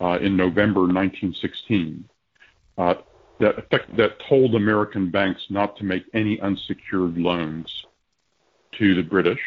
uh, 0.00 0.18
in 0.20 0.36
November 0.36 0.80
1916 0.80 2.08
uh, 2.78 2.94
that, 3.38 3.58
effect, 3.58 3.96
that 3.96 4.20
told 4.28 4.54
American 4.54 5.10
banks 5.10 5.46
not 5.50 5.76
to 5.76 5.84
make 5.84 6.04
any 6.14 6.40
unsecured 6.40 7.16
loans 7.16 7.84
to 8.72 8.94
the 8.94 9.02
British 9.02 9.40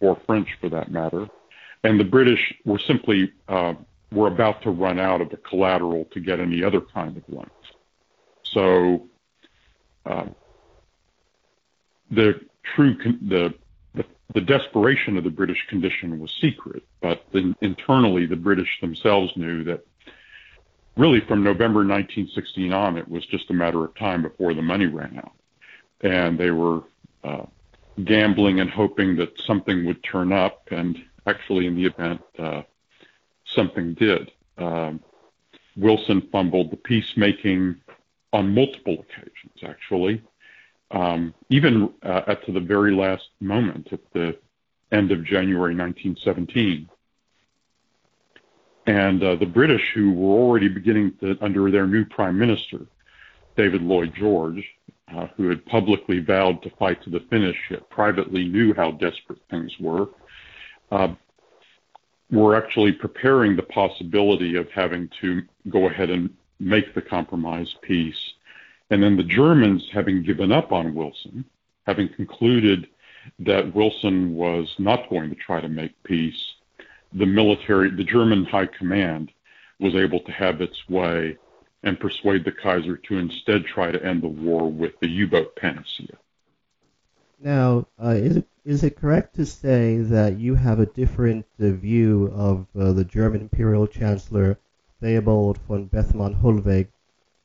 or 0.00 0.18
French 0.26 0.48
for 0.60 0.68
that 0.68 0.90
matter. 0.90 1.28
And 1.82 2.00
the 2.00 2.04
British 2.04 2.54
were 2.64 2.78
simply 2.78 3.32
uh, 3.48 3.74
were 4.10 4.28
about 4.28 4.62
to 4.62 4.70
run 4.70 4.98
out 4.98 5.20
of 5.20 5.30
the 5.30 5.36
collateral 5.36 6.06
to 6.12 6.20
get 6.20 6.40
any 6.40 6.62
other 6.62 6.80
kind 6.80 7.16
of 7.16 7.22
loans. 7.28 7.50
So 8.44 9.08
uh, 10.06 10.26
the 12.10 12.40
true 12.74 12.96
con- 12.96 13.18
the 13.28 13.54
the 14.34 14.40
desperation 14.40 15.16
of 15.16 15.24
the 15.24 15.30
British 15.30 15.64
condition 15.68 16.18
was 16.18 16.32
secret, 16.40 16.82
but 17.00 17.24
then 17.32 17.54
internally 17.60 18.26
the 18.26 18.36
British 18.36 18.80
themselves 18.80 19.32
knew 19.36 19.62
that 19.62 19.86
really 20.96 21.20
from 21.20 21.44
November 21.44 21.80
1916 21.80 22.72
on, 22.72 22.98
it 22.98 23.08
was 23.08 23.24
just 23.26 23.48
a 23.50 23.54
matter 23.54 23.84
of 23.84 23.94
time 23.94 24.22
before 24.22 24.52
the 24.52 24.62
money 24.62 24.86
ran 24.86 25.18
out. 25.18 25.32
And 26.00 26.36
they 26.36 26.50
were 26.50 26.82
uh, 27.22 27.46
gambling 28.02 28.58
and 28.58 28.68
hoping 28.68 29.16
that 29.16 29.40
something 29.40 29.86
would 29.86 30.02
turn 30.02 30.32
up, 30.32 30.68
and 30.72 31.02
actually, 31.26 31.66
in 31.66 31.76
the 31.76 31.86
event, 31.86 32.20
uh, 32.38 32.62
something 33.46 33.94
did. 33.94 34.32
Um, 34.58 35.00
Wilson 35.76 36.28
fumbled 36.32 36.72
the 36.72 36.76
peacemaking 36.76 37.76
on 38.32 38.52
multiple 38.52 38.94
occasions, 39.08 39.62
actually 39.62 40.22
um, 40.90 41.34
even 41.50 41.92
uh, 42.02 42.22
at 42.26 42.44
to 42.46 42.52
the 42.52 42.60
very 42.60 42.94
last 42.94 43.24
moment 43.40 43.88
at 43.92 44.00
the 44.12 44.36
end 44.92 45.12
of 45.12 45.24
January 45.24 45.74
1917. 45.74 46.88
And 48.86 49.22
uh, 49.22 49.36
the 49.36 49.46
British, 49.46 49.92
who 49.94 50.12
were 50.12 50.34
already 50.34 50.68
beginning 50.68 51.14
to, 51.20 51.36
under 51.40 51.70
their 51.70 51.86
new 51.86 52.04
prime 52.04 52.38
minister, 52.38 52.86
David 53.56 53.82
Lloyd 53.82 54.12
George, 54.14 54.62
uh, 55.14 55.26
who 55.36 55.48
had 55.48 55.64
publicly 55.66 56.20
vowed 56.20 56.62
to 56.62 56.70
fight 56.70 57.02
to 57.04 57.10
the 57.10 57.20
finish, 57.30 57.56
yet 57.70 57.88
privately 57.88 58.44
knew 58.44 58.74
how 58.74 58.92
desperate 58.92 59.40
things 59.50 59.72
were, 59.80 60.08
uh, 60.90 61.14
were 62.30 62.56
actually 62.56 62.92
preparing 62.92 63.56
the 63.56 63.62
possibility 63.62 64.56
of 64.56 64.68
having 64.70 65.08
to 65.20 65.42
go 65.70 65.88
ahead 65.88 66.10
and 66.10 66.30
make 66.58 66.94
the 66.94 67.02
compromise 67.02 67.74
peace 67.82 68.33
and 68.90 69.02
then 69.02 69.16
the 69.16 69.24
Germans, 69.24 69.88
having 69.92 70.22
given 70.22 70.52
up 70.52 70.72
on 70.72 70.94
Wilson, 70.94 71.44
having 71.86 72.08
concluded 72.08 72.86
that 73.38 73.74
Wilson 73.74 74.34
was 74.34 74.74
not 74.78 75.08
going 75.08 75.30
to 75.30 75.36
try 75.36 75.60
to 75.60 75.68
make 75.68 76.02
peace, 76.02 76.54
the 77.12 77.26
military, 77.26 77.90
the 77.90 78.04
German 78.04 78.44
high 78.44 78.66
command 78.66 79.30
was 79.80 79.94
able 79.94 80.20
to 80.20 80.32
have 80.32 80.60
its 80.60 80.88
way 80.88 81.36
and 81.82 82.00
persuade 82.00 82.44
the 82.44 82.52
Kaiser 82.52 82.96
to 82.96 83.18
instead 83.18 83.64
try 83.64 83.90
to 83.90 84.04
end 84.04 84.22
the 84.22 84.28
war 84.28 84.70
with 84.70 84.98
the 85.00 85.08
U-boat 85.08 85.54
panacea. 85.56 86.16
Now, 87.40 87.86
uh, 88.02 88.10
is 88.10 88.38
it 88.38 88.48
is 88.64 88.82
it 88.82 88.96
correct 88.96 89.34
to 89.34 89.44
say 89.44 89.98
that 89.98 90.38
you 90.38 90.54
have 90.54 90.80
a 90.80 90.86
different 90.86 91.44
uh, 91.60 91.68
view 91.68 92.32
of 92.34 92.66
uh, 92.74 92.94
the 92.94 93.04
German 93.04 93.42
Imperial 93.42 93.86
Chancellor 93.86 94.58
Theobald 95.02 95.58
von 95.68 95.84
Bethmann 95.84 96.36
Hollweg 96.36 96.88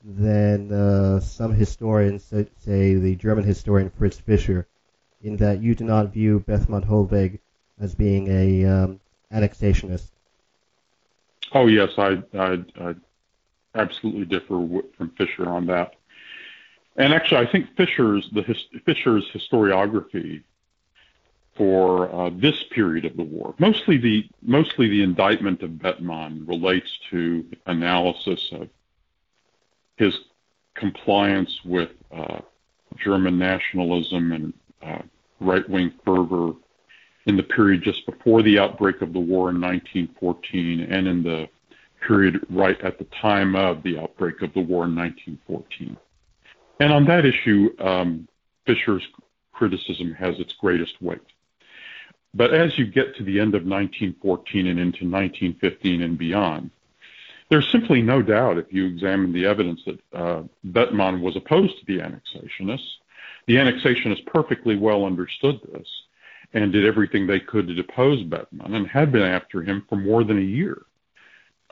than 0.03 0.71
uh, 0.71 1.19
some 1.19 1.53
historians, 1.53 2.23
say 2.23 2.93
the 2.95 3.15
German 3.15 3.43
historian 3.43 3.89
Fritz 3.89 4.19
Fischer, 4.19 4.67
in 5.21 5.37
that 5.37 5.61
you 5.61 5.75
do 5.75 5.83
not 5.83 6.13
view 6.13 6.39
Bethmann 6.39 6.83
Hollweg 6.83 7.39
as 7.79 7.95
being 7.95 8.27
a 8.27 8.65
um, 8.65 8.99
annexationist. 9.33 10.09
Oh 11.53 11.67
yes, 11.67 11.91
I, 11.97 12.21
I, 12.37 12.63
I 12.79 12.95
absolutely 13.75 14.25
differ 14.25 14.65
from 14.97 15.09
Fischer 15.17 15.49
on 15.49 15.65
that. 15.67 15.95
And 16.95 17.13
actually, 17.13 17.47
I 17.47 17.51
think 17.51 17.75
Fischer's 17.75 18.29
the 18.31 18.41
his, 18.41 18.67
historiography 18.85 20.43
for 21.55 22.13
uh, 22.13 22.29
this 22.33 22.63
period 22.71 23.05
of 23.05 23.17
the 23.17 23.23
war, 23.23 23.53
mostly 23.57 23.97
the 23.97 24.29
mostly 24.41 24.87
the 24.87 25.03
indictment 25.03 25.61
of 25.61 25.79
Bethmann 25.79 26.45
relates 26.45 26.99
to 27.09 27.45
analysis 27.65 28.49
of 28.51 28.69
his 29.99 30.17
compliance 30.75 31.59
with 31.65 31.89
uh, 32.15 32.39
German 33.03 33.37
nationalism 33.37 34.31
and 34.31 34.53
uh, 34.81 35.01
right 35.41 35.69
wing 35.69 35.93
fervor 36.05 36.53
in 37.25 37.35
the 37.35 37.43
period 37.43 37.83
just 37.83 38.05
before 38.05 38.41
the 38.41 38.57
outbreak 38.57 39.01
of 39.01 39.13
the 39.13 39.19
war 39.19 39.49
in 39.49 39.61
1914 39.61 40.79
and 40.89 41.05
in 41.05 41.21
the 41.21 41.47
period 42.07 42.39
right 42.49 42.79
at 42.81 42.97
the 42.97 43.05
time 43.21 43.55
of 43.55 43.83
the 43.83 43.99
outbreak 43.99 44.41
of 44.41 44.53
the 44.53 44.61
war 44.61 44.85
in 44.85 44.95
1914. 44.95 45.97
And 46.79 46.93
on 46.93 47.05
that 47.05 47.25
issue, 47.25 47.69
um, 47.79 48.27
Fischer's 48.65 49.05
criticism 49.51 50.13
has 50.13 50.39
its 50.39 50.53
greatest 50.53 51.01
weight. 51.01 51.19
But 52.33 52.53
as 52.53 52.77
you 52.77 52.85
get 52.85 53.17
to 53.17 53.23
the 53.23 53.39
end 53.39 53.53
of 53.53 53.65
1914 53.65 54.67
and 54.67 54.79
into 54.79 55.09
1915 55.09 56.01
and 56.01 56.17
beyond, 56.17 56.71
there's 57.49 57.69
simply 57.71 58.01
no 58.01 58.21
doubt, 58.21 58.57
if 58.57 58.71
you 58.71 58.85
examine 58.85 59.33
the 59.33 59.45
evidence, 59.45 59.81
that 59.85 59.99
uh, 60.13 60.43
was 60.63 61.35
opposed 61.35 61.79
to 61.79 61.85
the 61.85 61.99
annexationists. 61.99 62.97
The 63.47 63.55
annexationists 63.55 64.25
perfectly 64.27 64.75
well 64.75 65.05
understood 65.05 65.59
this 65.71 65.87
and 66.53 66.71
did 66.71 66.85
everything 66.85 67.25
they 67.25 67.39
could 67.39 67.67
to 67.67 67.73
depose 67.73 68.23
Bethmann 68.23 68.75
and 68.75 68.87
had 68.87 69.11
been 69.11 69.23
after 69.23 69.61
him 69.61 69.85
for 69.89 69.95
more 69.95 70.23
than 70.23 70.37
a 70.37 70.41
year. 70.41 70.83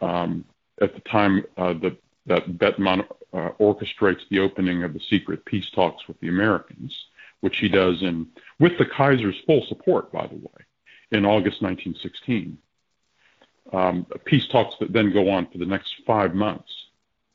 Um, 0.02 0.46
at 0.82 0.94
the 0.94 1.02
time, 1.02 1.44
uh, 1.58 1.74
the 1.74 1.98
that 2.28 2.58
Bethmann 2.58 3.02
uh, 3.34 3.50
orchestrates 3.60 4.28
the 4.30 4.40
opening 4.40 4.84
of 4.84 4.94
the 4.94 5.00
secret 5.00 5.46
peace 5.46 5.70
talks 5.70 6.08
with 6.08 6.20
the 6.20 6.28
Americans, 6.28 7.06
which 7.40 7.58
he 7.60 7.70
does 7.70 8.02
in 8.04 8.28
with 8.60 8.78
the 8.78 8.86
Kaiser's 8.86 9.40
full 9.46 9.66
support, 9.68 10.12
by 10.12 10.28
the 10.28 10.36
way, 10.36 10.66
in 11.12 11.26
August 11.26 11.62
1916. 11.62 12.58
Um, 13.74 14.06
peace 14.26 14.48
talks 14.48 14.76
that 14.80 14.94
then 14.94 15.12
go 15.12 15.30
on 15.30 15.48
for 15.48 15.58
the 15.58 15.66
next 15.66 15.94
five 16.06 16.34
months, 16.34 16.72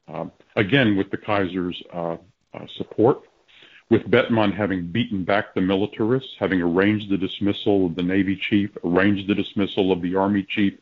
um, 0.09 0.33
again 0.57 0.97
with 0.97 1.11
the 1.11 1.19
Kaiser's 1.19 1.83
uh, 1.93 2.17
uh, 2.55 2.67
support 2.77 3.23
with 3.93 4.11
Bethmann 4.11 4.53
having 4.53 4.87
beaten 4.87 5.23
back 5.23 5.55
the 5.55 5.61
militarists, 5.61 6.35
having 6.39 6.63
arranged 6.63 7.11
the 7.11 7.19
dismissal 7.19 7.85
of 7.85 7.95
the 7.95 8.03
Navy 8.03 8.35
chief, 8.35 8.71
arranged 8.85 9.29
the 9.29 9.35
dismissal 9.35 9.93
of 9.93 10.01
the 10.01 10.17
Army 10.17 10.45
chief, 10.45 10.73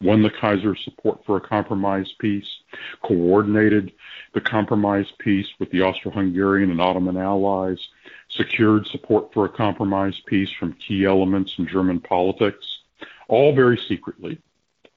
won 0.00 0.22
the 0.22 0.30
Kaiser's 0.30 0.80
support 0.84 1.18
for 1.26 1.36
a 1.36 1.40
compromise 1.40 2.12
peace, 2.20 2.60
coordinated 3.02 3.90
the 4.34 4.40
compromise 4.40 5.12
peace 5.18 5.48
with 5.58 5.68
the 5.72 5.82
Austro-Hungarian 5.82 6.70
and 6.70 6.80
Ottoman 6.80 7.16
allies, 7.16 7.88
secured 8.28 8.86
support 8.86 9.34
for 9.34 9.46
a 9.46 9.48
compromise 9.48 10.20
peace 10.26 10.50
from 10.52 10.74
key 10.74 11.04
elements 11.04 11.56
in 11.58 11.66
German 11.66 11.98
politics, 11.98 12.82
all 13.26 13.52
very 13.52 13.78
secretly, 13.78 14.38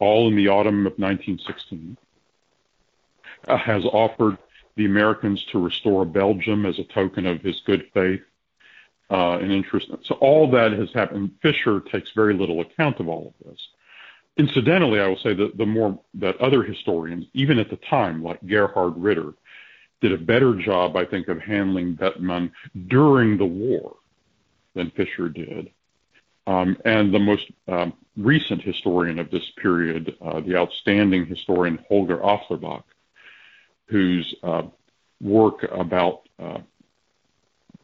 all 0.03 0.27
in 0.27 0.35
the 0.35 0.49
autumn 0.49 0.85
of 0.85 0.93
1916, 0.93 1.97
uh, 3.47 3.57
has 3.57 3.85
offered 3.85 4.37
the 4.75 4.85
Americans 4.85 5.43
to 5.45 5.63
restore 5.63 6.05
Belgium 6.05 6.65
as 6.65 6.79
a 6.79 6.83
token 6.83 7.25
of 7.25 7.41
his 7.41 7.61
good 7.61 7.89
faith 7.93 8.21
uh, 9.09 9.37
and 9.37 9.51
interest. 9.51 9.89
So 10.03 10.15
all 10.15 10.49
that 10.51 10.71
has 10.73 10.91
happened. 10.93 11.31
Fischer 11.41 11.79
takes 11.79 12.11
very 12.11 12.33
little 12.33 12.61
account 12.61 12.99
of 12.99 13.07
all 13.07 13.33
of 13.39 13.47
this. 13.47 13.67
Incidentally, 14.37 14.99
I 14.99 15.07
will 15.07 15.17
say 15.17 15.33
that 15.35 15.57
the 15.57 15.65
more 15.65 15.99
that 16.15 16.41
other 16.41 16.63
historians, 16.63 17.25
even 17.33 17.59
at 17.59 17.69
the 17.69 17.75
time, 17.75 18.23
like 18.23 18.43
Gerhard 18.47 18.97
Ritter, 18.97 19.33
did 20.01 20.11
a 20.11 20.17
better 20.17 20.55
job, 20.55 20.97
I 20.97 21.05
think, 21.05 21.27
of 21.27 21.39
handling 21.39 21.93
Bethmann 21.93 22.51
during 22.87 23.37
the 23.37 23.45
war 23.45 23.95
than 24.73 24.89
Fischer 24.91 25.29
did. 25.29 25.69
Um, 26.45 26.77
and 26.83 27.13
the 27.13 27.19
most 27.19 27.45
um, 27.67 27.93
recent 28.17 28.61
historian 28.61 29.19
of 29.19 29.31
this 29.31 29.49
period, 29.57 30.15
uh, 30.21 30.41
the 30.41 30.57
outstanding 30.57 31.25
historian 31.25 31.79
Holger 31.87 32.17
Afflerbach, 32.17 32.83
whose 33.87 34.35
uh, 34.43 34.63
work 35.21 35.63
about 35.71 36.27
uh, 36.37 36.59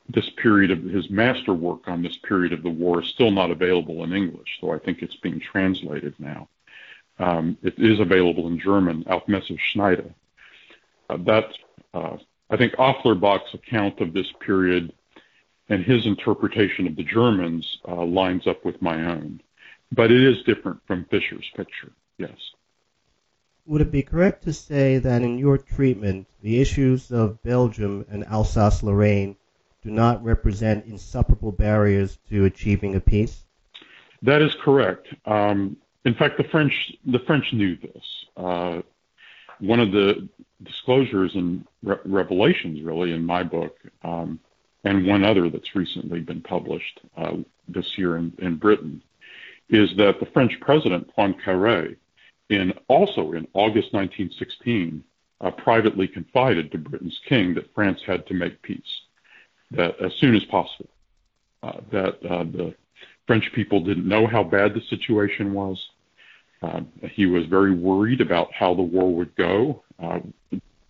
this 0.09 0.29
period 0.31 0.71
of 0.71 0.83
his 0.83 1.09
master 1.09 1.53
work 1.53 1.87
on 1.87 2.01
this 2.01 2.17
period 2.17 2.51
of 2.51 2.63
the 2.63 2.69
war 2.69 3.01
is 3.01 3.09
still 3.09 3.31
not 3.31 3.51
available 3.51 4.03
in 4.03 4.13
English, 4.13 4.57
so 4.59 4.71
I 4.71 4.79
think 4.79 5.01
it's 5.01 5.15
being 5.15 5.39
translated 5.39 6.15
now. 6.17 6.49
Um, 7.19 7.57
it 7.61 7.77
is 7.77 7.99
available 7.99 8.47
in 8.47 8.59
German, 8.59 9.03
Auf 9.07 9.25
Messers 9.27 9.59
Schneide. 9.73 10.13
Uh, 11.09 11.17
that, 11.17 11.49
uh, 11.93 12.17
I 12.49 12.57
think 12.57 12.73
Afflerbach's 12.73 13.53
account 13.53 13.99
of 13.99 14.13
this 14.13 14.31
period 14.39 14.93
and 15.69 15.83
his 15.83 16.05
interpretation 16.05 16.87
of 16.87 16.95
the 16.95 17.03
Germans 17.03 17.79
uh, 17.87 18.03
lines 18.03 18.47
up 18.47 18.65
with 18.65 18.81
my 18.81 19.05
own. 19.05 19.41
But 19.91 20.11
it 20.11 20.21
is 20.21 20.43
different 20.43 20.79
from 20.85 21.05
Fischer's 21.05 21.49
picture, 21.55 21.91
yes 22.17 22.51
would 23.69 23.81
it 23.81 23.91
be 23.91 24.01
correct 24.01 24.43
to 24.43 24.51
say 24.51 24.97
that 24.97 25.21
in 25.21 25.37
your 25.37 25.55
treatment, 25.55 26.27
the 26.41 26.59
issues 26.59 27.11
of 27.11 27.41
Belgium 27.43 28.03
and 28.09 28.25
Alsace-Lorraine 28.25 29.35
do 29.83 29.91
not 29.91 30.23
represent 30.23 30.87
insuperable 30.87 31.51
barriers 31.51 32.17
to 32.29 32.45
achieving 32.45 32.95
a 32.95 32.99
peace? 32.99 33.45
That 34.23 34.41
is 34.41 34.55
correct. 34.63 35.07
Um, 35.25 35.77
in 36.03 36.15
fact, 36.15 36.37
the 36.37 36.45
French 36.45 36.73
the 37.05 37.19
French 37.19 37.53
knew 37.53 37.75
this. 37.75 38.03
Uh, 38.35 38.81
one 39.59 39.79
of 39.79 39.91
the 39.91 40.27
disclosures 40.63 41.35
and 41.35 41.63
re- 41.83 41.97
revelations, 42.05 42.81
really, 42.81 43.13
in 43.13 43.23
my 43.23 43.43
book, 43.43 43.77
um, 44.03 44.39
and 44.83 45.05
one 45.05 45.23
other 45.23 45.49
that's 45.49 45.75
recently 45.75 46.19
been 46.21 46.41
published 46.41 47.01
uh, 47.17 47.37
this 47.67 47.97
year 47.97 48.17
in, 48.17 48.33
in 48.39 48.55
Britain, 48.55 49.01
is 49.69 49.95
that 49.97 50.19
the 50.19 50.25
French 50.27 50.59
president 50.59 51.11
Poincaré 51.15 51.95
in 52.49 52.73
also 52.87 53.33
in 53.33 53.47
August 53.53 53.93
1916, 53.93 55.03
uh, 55.41 55.51
privately 55.51 56.07
confided 56.07 56.71
to 56.71 56.77
Britain's 56.77 57.19
king 57.27 57.53
that 57.53 57.73
France 57.73 58.01
had 58.05 58.25
to 58.27 58.33
make 58.33 58.61
peace, 58.61 59.01
that 59.71 59.99
as 60.01 60.13
soon 60.15 60.35
as 60.35 60.43
possible, 60.45 60.89
uh, 61.63 61.79
that 61.91 62.25
uh, 62.25 62.43
the 62.43 62.73
French 63.27 63.51
people 63.53 63.79
didn't 63.81 64.07
know 64.07 64.25
how 64.25 64.43
bad 64.43 64.73
the 64.73 64.81
situation 64.89 65.53
was. 65.53 65.89
Uh, 66.61 66.81
he 67.11 67.25
was 67.25 67.45
very 67.45 67.71
worried 67.71 68.19
about 68.19 68.51
how 68.53 68.73
the 68.73 68.81
war 68.81 69.13
would 69.13 69.33
go. 69.35 69.83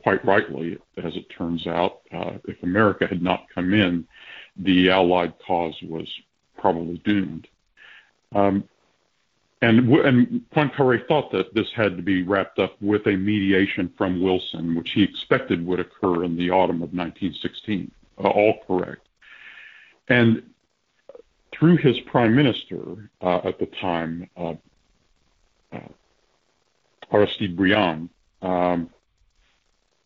Quite 0.10 0.26
rightly, 0.26 0.76
as 0.98 1.16
it 1.16 1.30
turns 1.30 1.68
out, 1.68 2.00
uh, 2.12 2.40
if 2.46 2.64
America 2.64 3.06
had 3.06 3.22
not 3.22 3.46
come 3.54 3.76
in, 3.76 4.08
the 4.58 4.90
Allied 4.90 5.36
cause 5.46 5.76
was 5.84 6.08
probably 6.58 6.98
doomed. 7.06 7.48
Um, 8.34 8.64
and, 9.62 9.88
and 9.88 10.42
Poincaré 10.50 11.08
thought 11.08 11.32
that 11.32 11.54
this 11.54 11.68
had 11.76 11.96
to 11.96 12.02
be 12.02 12.24
wrapped 12.24 12.58
up 12.58 12.76
with 12.82 13.06
a 13.06 13.16
mediation 13.16 13.94
from 13.96 14.20
Wilson, 14.20 14.74
which 14.74 14.94
he 14.94 15.04
expected 15.04 15.64
would 15.64 15.80
occur 15.80 16.24
in 16.24 16.36
the 16.36 16.50
autumn 16.50 16.78
of 16.78 16.92
1916. 16.92 17.92
Uh, 18.18 18.30
all 18.30 18.56
correct. 18.66 19.08
And 20.08 20.42
through 21.52 21.78
his 21.78 22.00
prime 22.08 22.36
minister 22.36 23.12
uh, 23.22 23.42
at 23.44 23.60
the 23.60 23.68
time, 23.68 24.28
uh, 24.36 24.56
uh 25.72 25.88
Aristide 27.12 27.56
Briand, 27.56 28.10
um, 28.42 28.90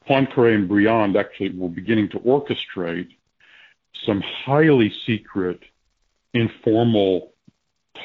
Poincaré 0.07 0.55
and 0.55 0.67
Briand 0.67 1.15
actually 1.15 1.51
were 1.51 1.69
beginning 1.69 2.09
to 2.09 2.19
orchestrate 2.19 3.09
some 4.05 4.21
highly 4.21 4.93
secret, 5.05 5.61
informal 6.33 7.33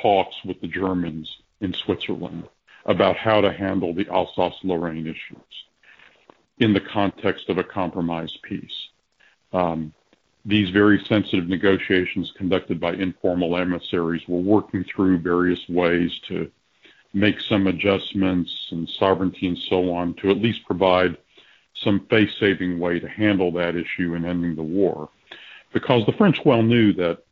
talks 0.03 0.37
with 0.45 0.61
the 0.61 0.69
Germans 0.69 1.39
in 1.61 1.73
Switzerland 1.73 2.45
about 2.85 3.17
how 3.17 3.41
to 3.41 3.53
handle 3.53 3.95
the 3.95 4.09
Alsace-Lorraine 4.09 5.07
issues 5.07 5.65
in 6.59 6.73
the 6.73 6.81
context 6.81 7.49
of 7.49 7.59
a 7.59 7.65
compromise 7.65 8.37
peace. 8.43 8.89
Um, 9.53 9.93
these 10.45 10.71
very 10.71 11.05
sensitive 11.05 11.49
negotiations 11.49 12.33
conducted 12.37 12.81
by 12.81 12.93
informal 12.93 13.57
emissaries 13.57 14.27
were 14.29 14.41
working 14.41 14.85
through 14.85 15.19
various 15.19 15.69
ways 15.69 16.19
to 16.29 16.51
make 17.13 17.41
some 17.41 17.67
adjustments 17.67 18.69
and 18.71 18.89
sovereignty 18.89 19.49
and 19.49 19.59
so 19.59 19.93
on 19.93 20.15
to 20.15 20.31
at 20.31 20.39
least 20.39 20.65
provide 20.65 21.17
some 21.83 22.07
face-saving 22.11 22.79
way 22.79 22.99
to 22.99 23.09
handle 23.09 23.53
that 23.53 23.77
issue 23.77 24.15
and 24.15 24.27
ending 24.27 24.57
the 24.57 24.63
war. 24.63 25.09
Because 25.73 26.05
the 26.07 26.13
French 26.13 26.45
well 26.45 26.63
knew 26.63 26.93
that 26.95 27.23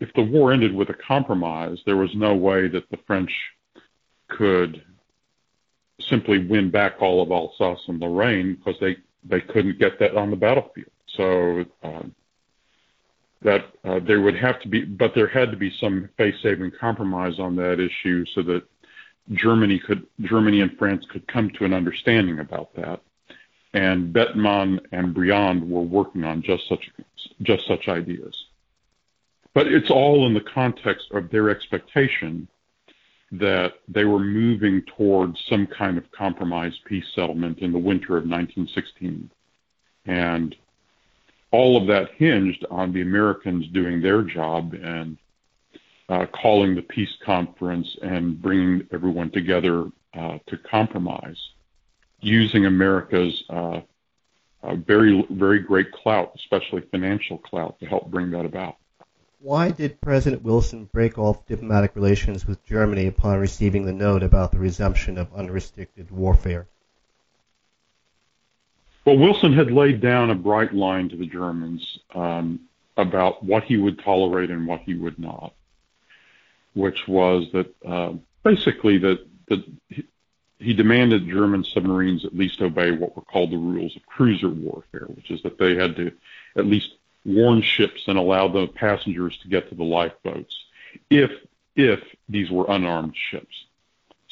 if 0.00 0.12
the 0.14 0.22
war 0.22 0.52
ended 0.52 0.74
with 0.74 0.90
a 0.90 0.94
compromise, 0.94 1.78
there 1.86 1.96
was 1.96 2.14
no 2.14 2.34
way 2.34 2.68
that 2.68 2.88
the 2.90 2.98
French 3.06 3.32
could 4.28 4.82
simply 6.00 6.38
win 6.38 6.70
back 6.70 7.00
all 7.00 7.22
of 7.22 7.30
Alsace 7.30 7.88
and 7.88 8.00
Lorraine 8.00 8.54
because 8.54 8.78
they, 8.80 8.96
they 9.24 9.40
couldn't 9.40 9.78
get 9.78 9.98
that 9.98 10.16
on 10.16 10.30
the 10.30 10.36
battlefield. 10.36 10.90
So 11.06 11.64
uh, 11.82 12.02
that 13.42 13.64
uh, 13.84 14.00
there 14.00 14.20
would 14.20 14.36
have 14.36 14.60
to 14.60 14.68
be, 14.68 14.84
but 14.84 15.14
there 15.14 15.28
had 15.28 15.50
to 15.50 15.56
be 15.56 15.70
some 15.80 16.10
face-saving 16.18 16.72
compromise 16.78 17.38
on 17.38 17.56
that 17.56 17.80
issue 17.80 18.26
so 18.34 18.42
that 18.42 18.64
Germany 19.32 19.78
could, 19.78 20.06
Germany 20.20 20.60
and 20.60 20.76
France 20.78 21.04
could 21.10 21.26
come 21.26 21.50
to 21.50 21.64
an 21.64 21.74
understanding 21.74 22.38
about 22.38 22.74
that. 22.74 23.00
And 23.74 24.12
Bethmann 24.12 24.80
and 24.92 25.12
Briand 25.12 25.68
were 25.68 25.82
working 25.82 26.24
on 26.24 26.42
just 26.42 26.68
such, 26.68 26.90
just 27.42 27.66
such 27.66 27.88
ideas. 27.88 28.46
But 29.52 29.66
it's 29.66 29.90
all 29.90 30.26
in 30.26 30.34
the 30.34 30.40
context 30.40 31.10
of 31.12 31.30
their 31.30 31.50
expectation 31.50 32.48
that 33.32 33.74
they 33.88 34.04
were 34.04 34.20
moving 34.20 34.82
towards 34.96 35.42
some 35.48 35.66
kind 35.66 35.98
of 35.98 36.10
compromise 36.12 36.78
peace 36.84 37.06
settlement 37.14 37.58
in 37.58 37.72
the 37.72 37.78
winter 37.78 38.16
of 38.16 38.24
1916. 38.24 39.30
And 40.06 40.54
all 41.50 41.76
of 41.76 41.86
that 41.88 42.12
hinged 42.12 42.64
on 42.70 42.92
the 42.92 43.02
Americans 43.02 43.66
doing 43.68 44.00
their 44.00 44.22
job 44.22 44.74
and 44.74 45.16
uh, 46.08 46.26
calling 46.26 46.74
the 46.74 46.82
peace 46.82 47.14
conference 47.24 47.96
and 48.02 48.40
bringing 48.40 48.86
everyone 48.92 49.30
together 49.30 49.86
uh, 50.14 50.38
to 50.46 50.56
compromise, 50.56 51.50
using 52.20 52.66
America's 52.66 53.44
uh, 53.50 53.80
very, 54.74 55.26
very 55.30 55.60
great 55.60 55.92
clout, 55.92 56.32
especially 56.36 56.80
financial 56.80 57.38
clout, 57.38 57.78
to 57.80 57.86
help 57.86 58.10
bring 58.10 58.30
that 58.30 58.44
about. 58.44 58.76
Why 59.40 59.70
did 59.70 60.00
President 60.00 60.42
Wilson 60.42 60.88
break 60.92 61.18
off 61.18 61.46
diplomatic 61.46 61.94
relations 61.94 62.46
with 62.46 62.64
Germany 62.64 63.06
upon 63.06 63.38
receiving 63.38 63.84
the 63.84 63.92
note 63.92 64.22
about 64.22 64.50
the 64.50 64.58
resumption 64.58 65.18
of 65.18 65.32
unrestricted 65.34 66.10
warfare? 66.10 66.66
Well, 69.04 69.18
Wilson 69.18 69.52
had 69.52 69.70
laid 69.70 70.00
down 70.00 70.30
a 70.30 70.34
bright 70.34 70.74
line 70.74 71.08
to 71.10 71.16
the 71.16 71.26
Germans 71.26 71.98
um, 72.12 72.60
about 72.96 73.44
what 73.44 73.62
he 73.62 73.76
would 73.76 74.00
tolerate 74.00 74.50
and 74.50 74.66
what 74.66 74.80
he 74.80 74.94
would 74.94 75.18
not, 75.18 75.54
which 76.76 77.08
was 77.08 77.50
that 77.52 77.74
uh, 77.86 78.12
basically 78.44 78.98
that, 78.98 79.26
that 79.48 79.64
he 80.58 80.74
demanded 80.74 81.26
German 81.26 81.64
submarines 81.64 82.24
at 82.26 82.36
least 82.36 82.60
obey 82.60 82.90
what 82.90 83.16
were 83.16 83.22
called 83.22 83.50
the 83.50 83.56
rules 83.56 83.96
of 83.96 84.04
cruiser 84.04 84.50
warfare, 84.50 85.06
which 85.08 85.30
is 85.30 85.42
that 85.42 85.58
they 85.58 85.74
had 85.74 85.96
to 85.96 86.12
at 86.54 86.66
least 86.66 86.90
warn 87.24 87.62
ships 87.62 88.04
and 88.06 88.18
allow 88.18 88.46
the 88.46 88.66
passengers 88.66 89.38
to 89.38 89.48
get 89.48 89.70
to 89.70 89.74
the 89.74 89.84
lifeboats 89.84 90.54
if 91.10 91.30
if 91.76 92.00
these 92.28 92.50
were 92.50 92.66
unarmed 92.68 93.14
ships. 93.30 93.64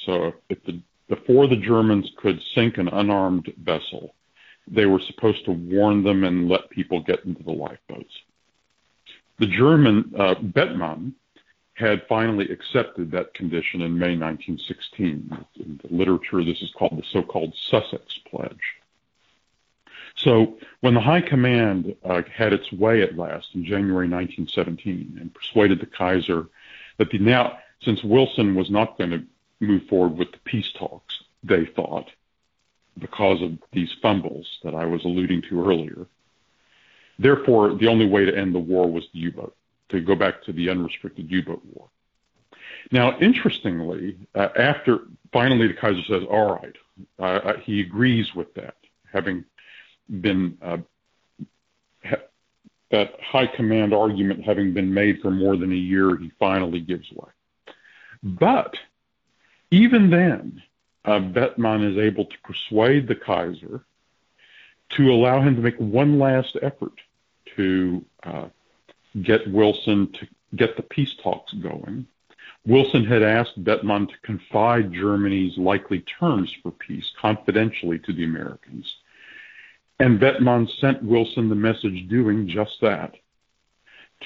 So 0.04 0.34
if 0.50 0.62
the 0.64 0.80
before 1.08 1.46
the 1.46 1.56
Germans 1.56 2.10
could 2.16 2.42
sink 2.54 2.76
an 2.76 2.88
unarmed 2.88 3.52
vessel, 3.56 4.14
they 4.68 4.84
were 4.84 5.00
supposed 5.00 5.46
to 5.46 5.52
warn 5.52 6.04
them 6.04 6.24
and 6.24 6.48
let 6.48 6.68
people 6.68 7.00
get 7.00 7.24
into 7.24 7.42
the 7.42 7.52
lifeboats. 7.52 8.14
The 9.38 9.46
German 9.46 10.12
uh, 10.16 10.34
Bethmann 10.34 11.14
had 11.74 12.06
finally 12.08 12.48
accepted 12.50 13.10
that 13.10 13.34
condition 13.34 13.82
in 13.82 13.98
May 13.98 14.16
1916. 14.16 15.44
In 15.56 15.80
the 15.82 15.94
literature, 15.94 16.44
this 16.44 16.62
is 16.62 16.70
called 16.70 16.96
the 16.96 17.02
so-called 17.10 17.52
Sussex 17.68 18.20
Pledge. 18.30 18.76
So 20.16 20.56
when 20.80 20.94
the 20.94 21.00
High 21.00 21.20
Command 21.20 21.96
uh, 22.04 22.22
had 22.32 22.52
its 22.52 22.70
way 22.72 23.02
at 23.02 23.18
last 23.18 23.48
in 23.54 23.64
January 23.64 24.08
1917 24.08 25.18
and 25.20 25.34
persuaded 25.34 25.80
the 25.80 25.86
Kaiser 25.86 26.46
that 26.98 27.10
the 27.10 27.18
now, 27.18 27.58
since 27.82 28.04
Wilson 28.04 28.54
was 28.54 28.70
not 28.70 28.96
going 28.96 29.10
to 29.10 29.24
move 29.58 29.86
forward 29.88 30.16
with 30.16 30.30
the 30.30 30.38
peace 30.44 30.70
talks, 30.78 31.24
they 31.42 31.66
thought, 31.66 32.08
because 32.96 33.42
of 33.42 33.58
these 33.72 33.92
fumbles 34.00 34.60
that 34.62 34.76
I 34.76 34.84
was 34.84 35.04
alluding 35.04 35.42
to 35.50 35.68
earlier. 35.68 36.06
Therefore, 37.18 37.74
the 37.74 37.88
only 37.88 38.06
way 38.06 38.24
to 38.24 38.36
end 38.36 38.54
the 38.54 38.60
war 38.60 38.88
was 38.88 39.04
the 39.12 39.18
U-boat 39.18 39.56
to 39.94 40.00
go 40.00 40.14
back 40.14 40.42
to 40.44 40.52
the 40.52 40.68
unrestricted 40.68 41.30
U-boat 41.30 41.62
war. 41.72 41.88
Now, 42.90 43.18
interestingly, 43.18 44.16
uh, 44.34 44.48
after 44.56 45.00
finally 45.32 45.68
the 45.68 45.74
Kaiser 45.74 46.02
says, 46.08 46.22
"All 46.30 46.54
right," 46.54 46.76
uh, 47.18 47.22
uh, 47.22 47.56
he 47.58 47.80
agrees 47.80 48.34
with 48.34 48.52
that, 48.54 48.76
having 49.10 49.44
been 50.20 50.58
uh, 50.60 50.78
ha- 52.04 52.28
that 52.90 53.18
high 53.20 53.46
command 53.46 53.94
argument 53.94 54.44
having 54.44 54.74
been 54.74 54.92
made 54.92 55.20
for 55.20 55.30
more 55.30 55.56
than 55.56 55.72
a 55.72 55.76
year, 55.76 56.16
he 56.16 56.30
finally 56.38 56.80
gives 56.80 57.10
way. 57.12 57.30
But 58.22 58.74
even 59.70 60.10
then, 60.10 60.62
uh, 61.04 61.20
Bethmann 61.20 61.82
is 61.82 61.98
able 61.98 62.26
to 62.26 62.36
persuade 62.44 63.08
the 63.08 63.14
Kaiser 63.16 63.84
to 64.90 65.10
allow 65.10 65.40
him 65.40 65.56
to 65.56 65.62
make 65.62 65.76
one 65.78 66.18
last 66.18 66.56
effort 66.62 66.92
to 67.56 68.04
uh, 68.22 68.48
get 69.22 69.50
Wilson 69.50 70.12
to 70.12 70.26
get 70.56 70.76
the 70.76 70.82
peace 70.82 71.14
talks 71.22 71.52
going. 71.54 72.06
Wilson 72.66 73.04
had 73.04 73.22
asked 73.22 73.62
Bethmann 73.62 74.06
to 74.06 74.14
confide 74.22 74.92
Germany's 74.92 75.58
likely 75.58 76.00
terms 76.00 76.54
for 76.62 76.70
peace 76.70 77.10
confidentially 77.20 77.98
to 78.00 78.12
the 78.12 78.24
Americans. 78.24 78.96
And 80.00 80.18
Bethmann 80.18 80.68
sent 80.80 81.02
Wilson 81.02 81.48
the 81.48 81.54
message 81.54 82.08
doing 82.08 82.48
just 82.48 82.80
that 82.80 83.14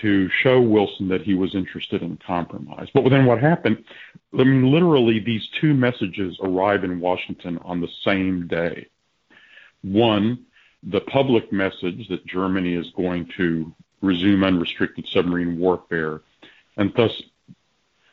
to 0.00 0.28
show 0.42 0.60
Wilson 0.60 1.08
that 1.08 1.22
he 1.22 1.34
was 1.34 1.54
interested 1.54 2.02
in 2.02 2.16
compromise. 2.24 2.88
But 2.94 3.08
then 3.08 3.26
what 3.26 3.40
happened? 3.40 3.84
I 4.32 4.44
mean, 4.44 4.70
literally, 4.70 5.18
these 5.18 5.48
two 5.60 5.74
messages 5.74 6.38
arrive 6.42 6.84
in 6.84 7.00
Washington 7.00 7.58
on 7.64 7.80
the 7.80 7.88
same 8.04 8.46
day. 8.46 8.86
One, 9.82 10.46
the 10.82 11.00
public 11.00 11.52
message 11.52 12.08
that 12.08 12.26
Germany 12.26 12.74
is 12.74 12.90
going 12.96 13.28
to 13.36 13.72
resume 14.00 14.44
unrestricted 14.44 15.06
submarine 15.08 15.58
warfare, 15.58 16.20
and 16.76 16.92
thus 16.94 17.22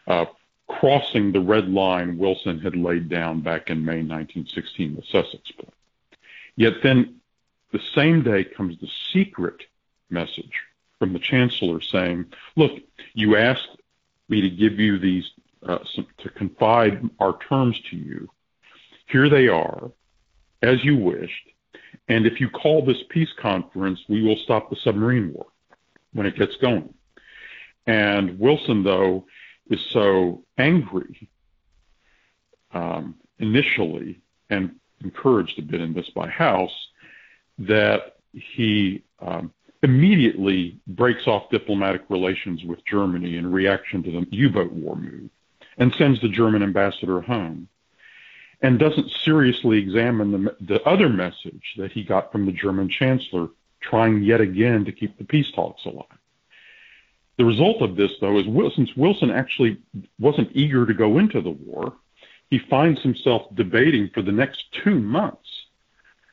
uh, 0.07 0.25
crossing 0.67 1.31
the 1.31 1.39
red 1.39 1.69
line 1.69 2.17
Wilson 2.17 2.59
had 2.59 2.75
laid 2.75 3.09
down 3.09 3.41
back 3.41 3.69
in 3.69 3.85
May 3.85 3.97
1916, 3.97 4.95
the 4.95 5.03
Sussex 5.03 5.51
Plan. 5.51 5.71
Yet 6.55 6.75
then, 6.83 7.21
the 7.71 7.79
same 7.93 8.23
day 8.23 8.43
comes 8.43 8.79
the 8.79 8.89
secret 9.11 9.63
message 10.09 10.61
from 10.97 11.13
the 11.13 11.19
Chancellor 11.19 11.81
saying, 11.81 12.25
look, 12.55 12.71
you 13.13 13.35
asked 13.35 13.77
me 14.29 14.41
to 14.41 14.49
give 14.49 14.79
you 14.79 14.97
these, 14.97 15.29
uh, 15.67 15.79
some, 15.93 16.07
to 16.19 16.29
confide 16.29 17.09
our 17.19 17.37
terms 17.37 17.79
to 17.89 17.97
you. 17.97 18.29
Here 19.07 19.29
they 19.29 19.47
are, 19.47 19.91
as 20.61 20.83
you 20.83 20.97
wished. 20.97 21.49
And 22.07 22.25
if 22.25 22.39
you 22.39 22.49
call 22.49 22.85
this 22.85 23.03
peace 23.09 23.33
conference, 23.37 23.99
we 24.07 24.21
will 24.21 24.37
stop 24.37 24.69
the 24.69 24.75
submarine 24.77 25.33
war 25.33 25.47
when 26.15 26.25
it 26.25 26.37
gets 26.37 26.55
going. 26.55 26.93
And 27.85 28.39
Wilson, 28.39 28.83
though, 28.83 29.25
is 29.69 29.79
so 29.91 30.43
angry 30.57 31.29
um, 32.71 33.15
initially 33.37 34.21
and 34.49 34.75
encouraged 35.03 35.59
a 35.59 35.61
bit 35.61 35.81
in 35.81 35.93
this 35.93 36.09
by 36.09 36.27
House 36.27 36.87
that 37.59 38.15
he 38.31 39.03
um, 39.19 39.51
immediately 39.83 40.79
breaks 40.87 41.27
off 41.27 41.49
diplomatic 41.49 42.03
relations 42.09 42.63
with 42.63 42.83
Germany 42.85 43.37
in 43.37 43.51
reaction 43.51 44.01
to 44.03 44.11
the 44.11 44.27
U-boat 44.31 44.71
war 44.71 44.95
move 44.95 45.29
and 45.77 45.93
sends 45.97 46.21
the 46.21 46.29
German 46.29 46.63
ambassador 46.63 47.21
home 47.21 47.67
and 48.61 48.79
doesn't 48.79 49.11
seriously 49.11 49.77
examine 49.79 50.31
the, 50.31 50.55
the 50.61 50.81
other 50.83 51.09
message 51.09 51.73
that 51.77 51.91
he 51.91 52.03
got 52.03 52.31
from 52.31 52.45
the 52.45 52.53
German 52.53 52.89
chancellor 52.89 53.49
trying 53.89 54.23
yet 54.23 54.41
again 54.41 54.85
to 54.85 54.91
keep 54.91 55.17
the 55.17 55.23
peace 55.23 55.51
talks 55.51 55.85
alive. 55.85 56.05
The 57.37 57.45
result 57.45 57.81
of 57.81 57.95
this, 57.95 58.11
though, 58.21 58.39
is 58.39 58.45
since 58.75 58.95
Wilson 58.95 59.29
actually 59.29 59.77
wasn't 60.19 60.49
eager 60.53 60.85
to 60.85 60.93
go 60.93 61.17
into 61.17 61.41
the 61.41 61.51
war, 61.51 61.93
he 62.49 62.59
finds 62.59 63.01
himself 63.01 63.43
debating 63.53 64.09
for 64.13 64.21
the 64.21 64.31
next 64.31 64.63
two 64.83 64.99
months 64.99 65.49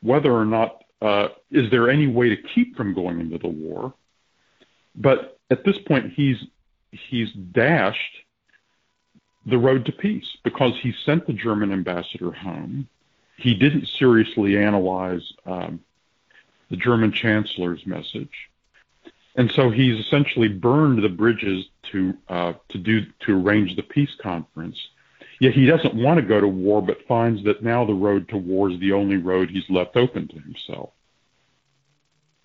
whether 0.01 0.31
or 0.31 0.45
not 0.45 0.83
uh, 1.01 1.29
is 1.51 1.69
there 1.69 1.89
any 1.89 2.07
way 2.07 2.29
to 2.29 2.37
keep 2.37 2.77
from 2.77 2.93
going 2.93 3.19
into 3.19 3.37
the 3.37 3.47
war. 3.47 3.93
But 4.95 5.37
at 5.49 5.65
this 5.65 5.77
point, 5.77 6.13
he's 6.13 6.37
he's 6.91 7.31
dashed 7.33 8.17
the 9.45 9.57
road 9.57 9.85
to 9.85 9.91
peace 9.91 10.37
because 10.43 10.73
he 10.81 10.93
sent 11.05 11.27
the 11.27 11.33
German 11.33 11.73
ambassador 11.73 12.31
home. 12.31 12.87
He 13.37 13.55
didn't 13.55 13.87
seriously 13.87 14.57
analyze 14.57 15.33
um, 15.45 15.81
the 16.73 16.77
German 16.77 17.11
chancellor's 17.11 17.85
message, 17.85 18.49
and 19.35 19.51
so 19.51 19.69
he's 19.69 20.03
essentially 20.03 20.47
burned 20.47 21.03
the 21.03 21.09
bridges 21.09 21.65
to 21.91 22.17
uh, 22.27 22.53
to 22.69 22.79
do 22.79 23.05
to 23.27 23.39
arrange 23.39 23.75
the 23.75 23.83
peace 23.83 24.15
conference. 24.19 24.79
Yet 25.39 25.53
he 25.53 25.67
doesn't 25.67 25.93
want 25.93 26.19
to 26.19 26.25
go 26.25 26.41
to 26.41 26.47
war, 26.47 26.81
but 26.81 27.05
finds 27.07 27.43
that 27.43 27.61
now 27.61 27.85
the 27.85 27.93
road 27.93 28.27
to 28.29 28.37
war 28.37 28.71
is 28.71 28.79
the 28.79 28.93
only 28.93 29.17
road 29.17 29.51
he's 29.51 29.69
left 29.69 29.95
open 29.95 30.27
to 30.29 30.39
himself. 30.39 30.89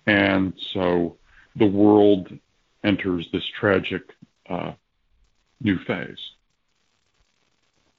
And 0.05 0.53
so 0.73 1.17
the 1.55 1.65
world 1.65 2.31
enters 2.83 3.27
this 3.33 3.47
tragic 3.59 4.03
uh, 4.47 4.73
new 5.59 5.79
phase. 5.79 6.19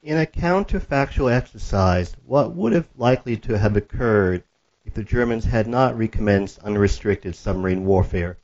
In 0.01 0.17
a 0.17 0.25
counterfactual 0.25 1.29
exercise, 1.29 2.15
what 2.25 2.55
would 2.55 2.71
have 2.71 2.87
likely 2.95 3.35
to 3.37 3.57
have 3.57 3.75
occurred 3.75 4.43
if 4.85 4.93
the 4.93 5.03
Germans 5.03 5.45
had 5.45 5.67
not 5.67 5.97
recommenced 5.97 6.59
unrestricted 6.59 7.35
submarine 7.35 7.85
warfare? 7.85 8.37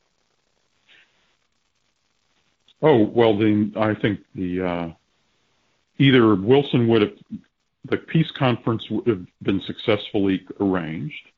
Oh 2.82 3.04
well, 3.04 3.38
then 3.38 3.74
I 3.76 3.96
think 3.96 4.20
the 4.36 4.62
uh, 4.62 4.90
either 5.98 6.36
Wilson 6.36 6.88
would 6.88 7.02
have 7.02 7.14
the 7.86 7.98
peace 7.98 8.32
conference 8.32 8.90
would 8.90 9.08
have 9.08 9.26
been 9.42 9.62
successfully 9.62 10.46
arranged, 10.60 11.30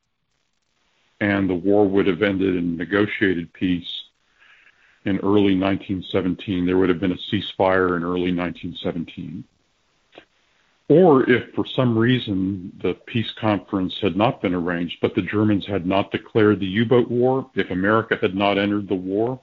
and 1.21 1.49
the 1.49 1.55
war 1.55 1.87
would 1.87 2.07
have 2.07 2.21
ended 2.21 2.55
in 2.55 2.75
negotiated 2.75 3.53
peace 3.53 4.03
in 5.05 5.17
early 5.19 5.55
1917. 5.55 6.65
There 6.65 6.77
would 6.77 6.89
have 6.89 6.99
been 6.99 7.11
a 7.11 7.15
ceasefire 7.15 7.95
in 7.95 8.03
early 8.03 8.33
1917. 8.35 9.43
Or 10.89 11.29
if 11.29 11.53
for 11.53 11.65
some 11.67 11.95
reason 11.95 12.73
the 12.81 12.95
peace 13.05 13.31
conference 13.39 13.99
had 14.01 14.15
not 14.15 14.41
been 14.41 14.55
arranged, 14.55 14.97
but 15.01 15.13
the 15.13 15.21
Germans 15.21 15.65
had 15.67 15.85
not 15.85 16.11
declared 16.11 16.59
the 16.59 16.65
U-boat 16.65 17.09
war, 17.09 17.49
if 17.53 17.69
America 17.69 18.17
had 18.19 18.35
not 18.35 18.57
entered 18.57 18.87
the 18.87 18.95
war, 18.95 19.39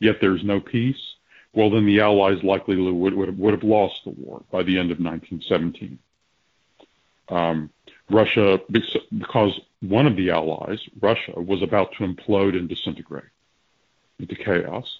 yet 0.00 0.20
there's 0.20 0.44
no 0.44 0.60
peace, 0.60 1.14
well, 1.54 1.70
then 1.70 1.86
the 1.86 2.00
Allies 2.00 2.44
likely 2.44 2.76
would, 2.76 3.14
would, 3.14 3.38
would 3.38 3.54
have 3.54 3.64
lost 3.64 4.04
the 4.04 4.10
war 4.10 4.42
by 4.50 4.62
the 4.62 4.78
end 4.78 4.90
of 4.90 5.00
1917. 5.00 5.98
Um, 7.30 7.70
Russia, 8.10 8.60
because 8.70 9.58
one 9.80 10.06
of 10.06 10.16
the 10.16 10.30
Allies, 10.30 10.80
Russia, 11.00 11.40
was 11.40 11.62
about 11.62 11.92
to 11.92 12.06
implode 12.06 12.56
and 12.56 12.68
disintegrate 12.68 13.24
into 14.18 14.34
chaos. 14.34 14.98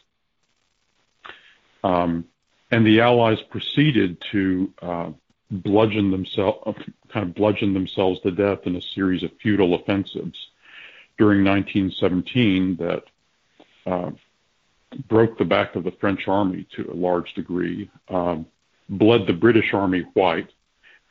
Um, 1.85 2.25
and 2.71 2.87
the 2.87 3.01
Allies 3.01 3.41
proceeded 3.43 4.21
to 4.33 4.73
uh, 4.81 5.11
bludgeon 5.51 6.11
themselves, 6.11 6.79
kind 7.13 7.29
of 7.29 7.35
bludgeon 7.35 7.75
themselves 7.75 8.21
to 8.21 8.31
death 8.31 8.61
in 8.65 8.77
a 8.77 8.83
series 8.83 9.23
of 9.23 9.31
futile 9.41 9.75
offensives 9.75 10.51
during 11.19 11.45
1917 11.45 12.77
that 12.77 13.03
uh, 13.87 14.11
broke 15.09 15.39
the 15.39 15.45
back 15.45 15.75
of 15.75 15.85
the 15.85 15.93
French 15.93 16.29
army 16.29 16.67
to 16.77 16.91
a 16.91 16.95
large 16.95 17.35
degree, 17.35 17.91
um, 18.09 18.47
bled 18.89 19.27
the 19.27 19.33
British 19.33 19.73
army 19.75 20.07
white, 20.15 20.51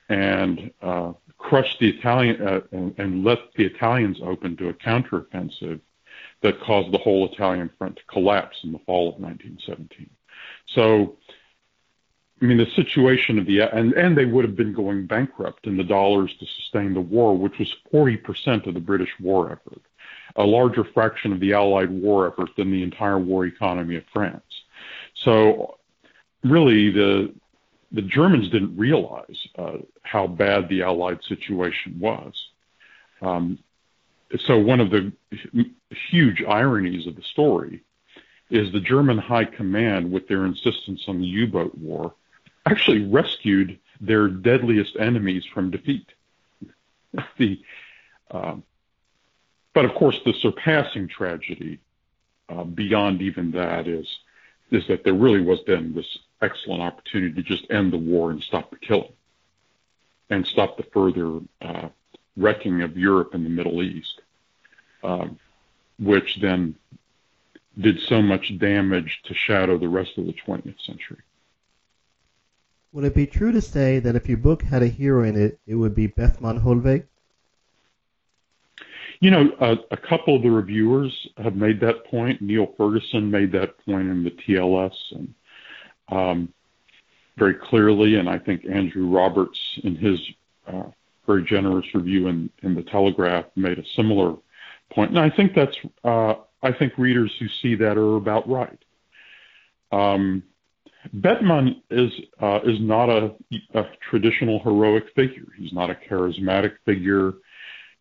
and 0.10 0.72
uh, 0.82 1.14
crushed 1.38 1.80
the 1.80 1.90
Italian 1.90 2.42
uh, 2.42 2.62
and, 2.72 2.96
and 2.98 3.24
left 3.24 3.54
the 3.56 3.66
Italians 3.66 4.18
open 4.24 4.58
to 4.58 4.70
a 4.70 4.74
counteroffensive 4.74 5.80
that 6.42 6.60
caused 6.62 6.92
the 6.92 6.98
whole 6.98 7.32
Italian 7.32 7.70
front 7.78 7.96
to 7.98 8.04
collapse 8.06 8.58
in 8.64 8.72
the 8.72 8.80
fall 8.80 9.10
of 9.10 9.20
1917. 9.20 10.10
So, 10.68 11.18
I 12.42 12.46
mean, 12.46 12.58
the 12.58 12.68
situation 12.76 13.38
of 13.38 13.46
the 13.46 13.62
and 13.62 13.94
and 13.94 14.18
they 14.18 14.26
would 14.26 14.46
have 14.46 14.56
been 14.56 14.74
going 14.74 15.06
bankrupt 15.06 15.68
in 15.68 15.76
the 15.76 15.84
dollars 15.84 16.34
to 16.40 16.46
sustain 16.46 16.94
the 16.94 17.02
war, 17.02 17.38
which 17.38 17.60
was 17.60 17.74
40% 17.94 18.66
of 18.66 18.74
the 18.74 18.80
British 18.80 19.10
war 19.20 19.52
effort, 19.52 19.82
a 20.36 20.44
larger 20.44 20.86
fraction 20.86 21.34
of 21.34 21.40
the 21.40 21.54
Allied 21.54 21.92
war 21.92 22.28
effort 22.28 22.50
than 22.56 22.72
the 22.72 22.84
entire 22.84 23.20
war 23.20 23.46
economy 23.46 23.98
of 23.98 24.04
France. 24.14 24.44
So, 25.16 25.78
really, 26.44 26.92
the 26.92 27.34
the 27.92 28.04
Germans 28.04 28.50
didn't 28.50 28.78
realize 28.78 29.48
uh, 29.58 29.78
how 30.04 30.28
bad 30.28 30.70
the 30.70 30.84
Allied 30.84 31.24
situation 31.24 32.00
was. 32.00 32.34
Um, 33.22 33.60
so 34.46 34.58
one 34.60 34.80
of 34.80 34.92
the 34.92 35.12
huge 35.90 36.44
ironies 36.44 37.08
of 37.08 37.16
the 37.16 37.24
story 37.24 37.82
is 38.50 38.72
the 38.72 38.80
German 38.80 39.18
high 39.18 39.46
command, 39.46 40.12
with 40.12 40.28
their 40.28 40.46
insistence 40.46 41.04
on 41.08 41.20
the 41.20 41.26
U-boat 41.26 41.76
war, 41.78 42.14
actually 42.66 43.06
rescued 43.06 43.80
their 44.02 44.28
deadliest 44.28 44.96
enemies 44.98 45.46
from 45.54 45.72
defeat. 45.72 46.08
the, 47.38 47.62
uh, 48.32 48.56
but 49.74 49.86
of 49.86 49.94
course, 49.96 50.20
the 50.26 50.34
surpassing 50.34 51.08
tragedy 51.08 51.80
uh, 52.50 52.64
beyond 52.64 53.22
even 53.22 53.52
that 53.52 53.88
is 53.88 54.08
is 54.72 54.86
that 54.88 55.04
there 55.04 55.14
really 55.14 55.42
was 55.42 55.60
then 55.66 55.94
this 55.96 56.20
excellent 56.42 56.82
opportunity 56.82 57.34
to 57.34 57.42
just 57.42 57.70
end 57.72 57.92
the 57.92 57.98
war 57.98 58.30
and 58.30 58.44
stop 58.44 58.70
the 58.70 58.78
killing 58.78 59.12
and 60.30 60.46
stop 60.46 60.78
the 60.78 60.84
further 60.94 61.40
uh, 61.62 61.90
wrecking 62.38 62.82
of 62.82 62.98
Europe 62.98 63.34
and 63.34 63.46
the 63.46 63.50
Middle 63.50 63.82
East, 63.82 64.22
uh, 65.04 65.28
which 65.98 66.40
then 66.40 66.76
did 67.80 68.00
so 68.02 68.22
much 68.22 68.58
damage 68.60 69.22
to 69.24 69.34
shadow 69.34 69.78
the 69.78 69.88
rest 69.88 70.18
of 70.18 70.26
the 70.26 70.34
20th 70.34 70.80
century. 70.86 71.22
Would 72.92 73.06
it 73.06 73.14
be 73.14 73.28
true 73.28 73.52
to 73.52 73.62
say 73.62 74.00
that 74.00 74.16
if 74.16 74.28
your 74.28 74.38
book 74.38 74.64
had 74.64 74.82
a 74.82 74.88
hero 74.88 75.24
in 75.24 75.38
it, 75.38 75.60
it 75.68 75.76
would 75.76 75.94
be 75.94 76.08
Bethmann 76.08 76.62
Hollweg? 76.62 77.06
You 79.20 79.32
know, 79.32 79.52
uh, 79.60 79.76
a 79.92 79.98
couple 79.98 80.36
of 80.36 80.42
the 80.42 80.50
reviewers 80.50 81.28
have 81.38 81.56
made 81.56 81.80
that 81.82 82.06
point. 82.06 82.42
Niall 82.42 82.74
Ferguson 82.78 83.30
made 83.30 83.52
that 83.52 83.78
point 83.86 84.08
in 84.08 84.24
the 84.24 84.32
TLS, 84.32 84.96
and 85.12 85.34
um, 86.08 86.54
very 87.38 87.54
clearly, 87.54 88.16
and 88.16 88.30
I 88.30 88.40
think 88.40 88.66
Andrew 88.66 89.08
Roberts, 89.08 89.60
in 89.84 89.96
his 89.96 90.20
uh, 90.68 90.84
very 91.28 91.44
generous 91.44 91.86
review 91.94 92.28
in, 92.28 92.50
in 92.64 92.76
the 92.76 92.84
Telegraph, 92.84 93.46
made 93.56 93.78
a 93.78 93.86
similar 93.96 94.36
point. 94.90 95.12
And 95.12 95.20
I 95.20 95.30
think 95.30 95.54
that's 95.54 95.78
uh, 96.04 96.36
I 96.64 96.72
think 96.72 96.98
readers 96.98 97.32
who 97.40 97.48
see 97.62 97.76
that 97.76 97.98
are 97.98 98.16
about 98.16 98.50
right. 98.50 98.80
Um, 99.92 100.44
Bethmann 101.14 101.82
is 101.90 102.12
uh, 102.42 102.60
is 102.64 102.80
not 102.80 103.10
a, 103.10 103.34
a, 103.74 103.86
traditional 104.10 104.60
heroic 104.60 105.06
figure. 105.16 105.48
He's 105.58 105.72
not 105.72 105.90
a 105.90 105.96
charismatic 105.96 106.74
figure. 106.86 107.34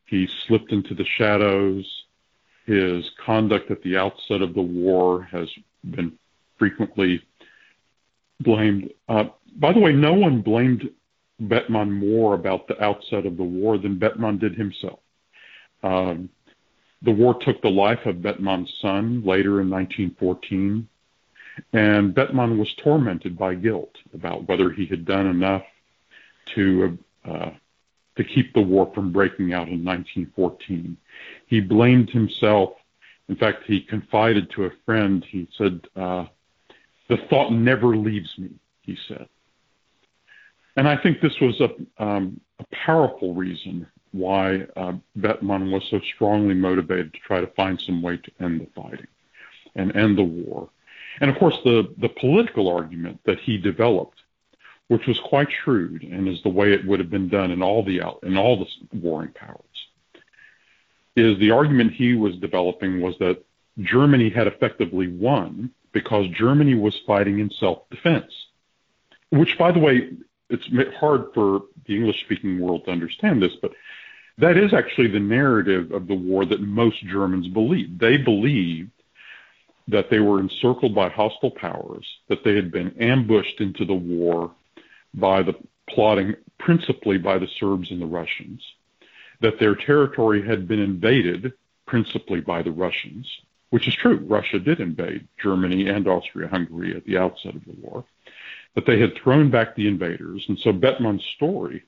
He 0.07 0.29
slipped 0.47 0.73
into 0.73 0.95
the 0.95 1.05
shadows. 1.05 1.85
His 2.67 3.09
conduct 3.25 3.71
at 3.71 3.83
the 3.83 3.97
outset 3.97 4.43
of 4.43 4.55
the 4.55 4.63
war 4.63 5.23
has 5.23 5.49
been 5.85 6.19
frequently 6.59 7.23
blamed. 8.41 8.91
Uh, 9.09 9.25
by 9.57 9.73
the 9.73 9.81
way, 9.81 9.93
no 9.93 10.13
one 10.13 10.43
blamed 10.43 10.91
Bethmann 11.41 11.93
more 11.93 12.35
about 12.35 12.67
the 12.67 12.83
outset 12.83 13.27
of 13.27 13.37
the 13.37 13.45
war 13.45 13.79
than 13.79 13.99
Bethmann 13.99 14.39
did 14.39 14.55
himself. 14.55 14.99
Um, 15.83 16.29
the 17.03 17.13
war 17.13 17.39
took 17.41 17.63
the 17.63 17.71
life 17.71 18.05
of 18.07 18.23
Bethmann's 18.23 18.73
son 18.83 19.23
later 19.25 19.61
in 19.61 19.71
1914, 19.71 20.89
and 21.73 22.15
Bethmann 22.15 22.59
was 22.59 22.73
tormented 22.75 23.39
by 23.39 23.55
guilt 23.55 23.97
about 24.15 24.49
whether 24.49 24.71
he 24.71 24.87
had 24.87 25.05
done 25.05 25.27
enough 25.27 25.65
to 26.55 26.99
uh, 27.25 27.51
to 28.17 28.25
keep 28.25 28.53
the 28.53 28.61
war 28.61 28.91
from 28.95 29.13
breaking 29.13 29.53
out 29.53 29.69
in 29.69 29.85
1914. 29.85 30.97
He 31.47 31.61
blamed 31.61 32.11
himself. 32.11 32.75
In 33.29 33.37
fact, 33.37 33.65
he 33.65 33.81
confided 33.81 34.51
to 34.51 34.65
a 34.65 34.71
friend. 34.85 35.25
He 35.25 35.49
said, 35.57 35.87
uh, 35.95 36.27
the 37.09 37.19
thought 37.31 37.53
never 37.53 37.97
leaves 37.97 38.37
me, 38.37 38.51
he 38.83 38.99
said. 39.07 39.29
And 40.77 40.89
I 40.89 40.97
think 40.97 41.21
this 41.21 41.39
was 41.41 41.61
a, 41.61 42.03
um, 42.03 42.41
a 42.59 42.65
powerful 42.73 43.35
reason 43.35 43.87
why 44.13 44.67
uh, 44.77 44.95
Bethmann 45.17 45.71
was 45.71 45.85
so 45.91 46.01
strongly 46.15 46.55
motivated 46.55 47.13
to 47.13 47.21
try 47.21 47.41
to 47.41 47.47
find 47.49 47.81
some 47.81 48.03
way 48.03 48.17
to 48.17 48.31
end 48.41 48.61
the 48.61 48.67
fighting 48.75 49.07
and 49.77 49.95
end 49.95 50.19
the 50.19 50.25
war. 50.25 50.71
And 51.21 51.31
of 51.31 51.39
course, 51.39 51.57
the, 51.65 51.95
the 51.99 52.09
political 52.09 52.69
argument 52.69 53.21
that 53.25 53.41
he 53.41 53.59
developed, 53.59 54.21
which 54.89 55.07
was 55.07 55.19
quite 55.21 55.49
shrewd 55.65 56.03
and 56.03 56.29
is 56.29 56.43
the 56.43 56.49
way 56.49 56.73
it 56.73 56.87
would 56.87 57.01
have 57.01 57.11
been 57.11 57.29
done 57.29 57.51
in 57.51 57.63
all 57.63 57.83
the 57.83 58.01
in 58.23 58.37
all 58.37 58.59
the 58.59 58.99
warring 58.99 59.33
powers, 59.33 59.65
is 61.17 61.39
the 61.39 61.51
argument 61.51 61.93
he 61.93 62.15
was 62.15 62.37
developing 62.37 63.01
was 63.01 63.17
that 63.19 63.45
Germany 63.81 64.31
had 64.31 64.47
effectively 64.47 65.09
won 65.09 65.71
because 65.93 66.27
Germany 66.29 66.75
was 66.75 66.97
fighting 67.07 67.39
in 67.39 67.51
self-defense, 67.51 68.33
which, 69.31 69.57
by 69.59 69.73
the 69.73 69.79
way, 69.79 70.11
it's 70.51 70.67
hard 70.97 71.27
for 71.35 71.63
the 71.87 71.97
English-speaking 71.97 72.61
world 72.61 72.85
to 72.85 72.91
understand 72.91 73.43
this, 73.43 73.55
but 73.61 73.73
that 74.39 74.57
is 74.57 74.73
actually 74.73 75.09
the 75.09 75.21
narrative 75.21 75.93
of 75.93 76.07
the 76.07 76.15
war 76.15 76.45
that 76.45 76.61
most 76.61 77.05
Germans 77.05 77.49
believed. 77.49 77.99
They 77.99 78.17
believed 78.17 78.91
that 79.89 80.11
they 80.11 80.21
were 80.21 80.39
encircled 80.39 80.95
by 80.95 81.09
hostile 81.09 81.51
powers, 81.51 82.07
that 82.29 82.45
they 82.45 82.55
had 82.55 82.71
been 82.71 82.95
ambushed 83.01 83.61
into 83.61 83.85
the 83.85 83.95
war 83.95 84.51
by 85.15 85.43
the 85.43 85.55
plotting 85.89 86.35
principally 86.59 87.19
by 87.19 87.39
the 87.39 87.49
Serbs 87.59 87.91
and 87.91 88.01
the 88.01 88.07
Russians, 88.07 88.63
that 89.41 89.59
their 89.59 89.75
territory 89.75 90.47
had 90.47 90.69
been 90.69 90.81
invaded 90.81 91.53
principally 91.87 92.41
by 92.41 92.63
the 92.63 92.71
Russians, 92.71 93.27
which 93.71 93.89
is 93.89 93.95
true. 93.95 94.19
Russia 94.29 94.59
did 94.59 94.81
invade 94.81 95.27
Germany 95.43 95.89
and 95.89 96.07
Austria-Hungary 96.07 96.95
at 96.95 97.05
the 97.05 97.17
outset 97.17 97.55
of 97.55 97.65
the 97.65 97.77
war, 97.81 98.05
that 98.75 98.85
they 98.85 99.01
had 99.01 99.17
thrown 99.17 99.51
back 99.51 99.75
the 99.75 99.89
invaders. 99.89 100.45
And 100.49 100.59
so 100.59 100.73
Bethmann's 100.73 101.25
story 101.37 101.85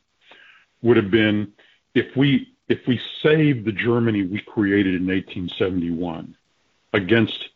would 0.82 0.96
have 0.96 1.10
been 1.10 1.52
if 1.94 2.16
we 2.16 2.48
if 2.68 2.86
we 2.86 3.00
save 3.20 3.64
the 3.64 3.72
Germany 3.72 4.22
we 4.22 4.40
created 4.40 4.94
in 4.94 5.06
1871 5.06 6.36
against 6.92 7.50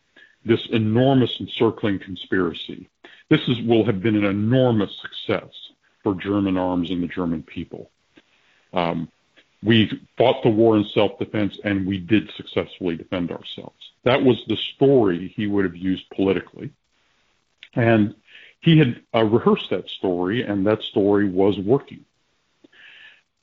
this 0.45 0.65
enormous 0.71 1.39
encircling 1.39 1.99
conspiracy, 1.99 2.87
this 3.29 3.41
is, 3.47 3.59
will 3.61 3.85
have 3.85 4.01
been 4.01 4.15
an 4.15 4.25
enormous 4.25 4.91
success 5.01 5.49
for 6.03 6.15
German 6.15 6.57
arms 6.57 6.91
and 6.91 7.01
the 7.01 7.07
German 7.07 7.41
people. 7.43 7.89
Um, 8.73 9.09
we 9.63 9.89
fought 10.17 10.43
the 10.43 10.49
war 10.49 10.77
in 10.77 10.85
self-defense 10.93 11.59
and 11.63 11.87
we 11.87 11.97
did 11.97 12.31
successfully 12.37 12.95
defend 12.95 13.31
ourselves. 13.31 13.91
That 14.03 14.23
was 14.23 14.43
the 14.47 14.57
story 14.57 15.33
he 15.35 15.47
would 15.47 15.65
have 15.65 15.75
used 15.75 16.07
politically. 16.11 16.71
And 17.73 18.15
he 18.61 18.77
had 18.77 19.01
uh, 19.13 19.23
rehearsed 19.23 19.69
that 19.69 19.89
story, 19.89 20.43
and 20.43 20.65
that 20.65 20.81
story 20.81 21.27
was 21.29 21.59
working. 21.59 22.05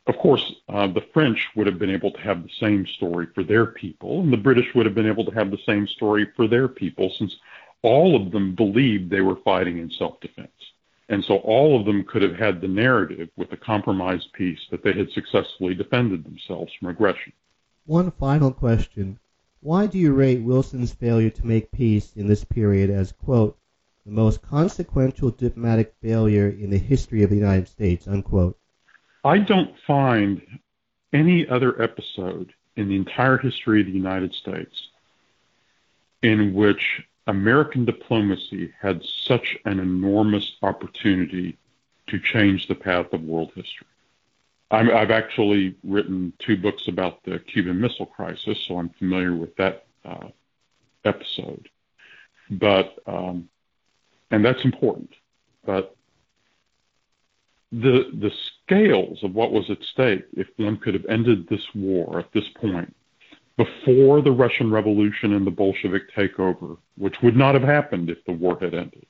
Of 0.06 0.18
course, 0.18 0.52
uh, 0.68 0.88
the 0.88 1.06
French 1.14 1.48
would 1.54 1.68
have 1.68 1.78
been 1.78 1.90
able 1.90 2.10
to 2.10 2.20
have 2.20 2.42
the 2.42 2.50
same 2.58 2.86
story 2.86 3.26
for 3.34 3.44
their 3.44 3.66
people, 3.66 4.20
and 4.20 4.32
the 4.32 4.36
British 4.36 4.74
would 4.74 4.84
have 4.86 4.96
been 4.96 5.06
able 5.06 5.24
to 5.24 5.30
have 5.30 5.50
the 5.50 5.60
same 5.64 5.86
story 5.86 6.26
for 6.34 6.48
their 6.48 6.66
people, 6.66 7.10
since 7.10 7.36
all 7.82 8.16
of 8.16 8.32
them 8.32 8.54
believed 8.54 9.10
they 9.10 9.20
were 9.20 9.36
fighting 9.36 9.78
in 9.78 9.90
self-defense. 9.90 10.50
And 11.08 11.24
so 11.24 11.36
all 11.38 11.78
of 11.78 11.84
them 11.84 12.04
could 12.04 12.22
have 12.22 12.34
had 12.34 12.60
the 12.60 12.68
narrative 12.68 13.28
with 13.36 13.52
a 13.52 13.56
compromised 13.56 14.32
peace 14.32 14.60
that 14.70 14.82
they 14.82 14.92
had 14.92 15.10
successfully 15.10 15.74
defended 15.74 16.24
themselves 16.24 16.72
from 16.72 16.88
aggression. 16.88 17.32
One 17.86 18.10
final 18.12 18.52
question. 18.52 19.18
Why 19.60 19.86
do 19.86 19.98
you 19.98 20.12
rate 20.12 20.42
Wilson's 20.42 20.92
failure 20.92 21.30
to 21.30 21.46
make 21.46 21.70
peace 21.70 22.14
in 22.16 22.26
this 22.26 22.44
period 22.44 22.90
as, 22.90 23.12
quote, 23.12 23.56
the 24.04 24.10
most 24.10 24.42
consequential 24.42 25.30
diplomatic 25.30 25.94
failure 26.02 26.48
in 26.48 26.70
the 26.70 26.78
history 26.78 27.22
of 27.22 27.30
the 27.30 27.36
United 27.36 27.68
States, 27.68 28.08
unquote? 28.08 28.58
I 29.24 29.38
don't 29.38 29.74
find 29.87 30.40
any 31.12 31.46
other 31.46 31.80
episode 31.80 32.52
in 32.76 32.88
the 32.88 32.96
entire 32.96 33.38
history 33.38 33.80
of 33.80 33.87
the 33.87 33.92
United 33.92 34.35
States 34.35 34.88
in 36.22 36.54
which 36.54 37.02
American 37.26 37.85
diplomacy 37.85 38.72
had 38.80 39.02
such 39.04 39.56
an 39.64 39.78
enormous 39.78 40.52
opportunity 40.62 41.56
to 42.08 42.18
change 42.18 42.66
the 42.66 42.74
path 42.74 43.12
of 43.12 43.22
world 43.22 43.52
history. 43.54 43.87
i 44.70 44.82
have 44.82 45.11
actually 45.11 45.76
written 45.85 46.32
two 46.38 46.56
books 46.56 46.88
about 46.88 47.22
the 47.24 47.38
Cuban 47.38 47.80
Missile 47.80 48.06
Crisis, 48.06 48.58
so 48.66 48.78
I'm 48.78 48.88
familiar 48.90 49.35
with 49.35 49.54
that 49.56 49.87
uh, 50.04 50.28
episode. 51.04 51.68
But 52.50 52.98
um, 53.06 53.48
and 54.30 54.44
that's 54.44 54.64
important. 54.64 55.11
But 55.64 55.94
the 57.70 58.11
the 58.12 58.32
scales 58.66 59.18
of 59.22 59.35
what 59.35 59.53
was 59.53 59.68
at 59.70 59.79
stake 59.92 60.25
if 60.35 60.46
one 60.57 60.77
could 60.77 60.94
have 60.94 61.07
ended 61.09 61.48
this 61.48 61.64
war 61.75 62.18
at 62.18 62.33
this 62.33 62.48
point 62.61 62.94
before 63.57 64.22
the 64.22 64.31
Russian 64.31 64.70
Revolution 64.70 65.35
and 65.35 65.46
the 65.46 65.51
Bolshevik 65.51 66.12
takeover, 66.16 66.79
which 66.96 67.16
would 67.22 67.37
not 67.37 67.55
have 67.55 67.62
happened 67.62 68.09
if 68.09 68.25
the 68.25 68.33
war 68.33 68.59
had 68.61 68.75
ended. 68.75 69.07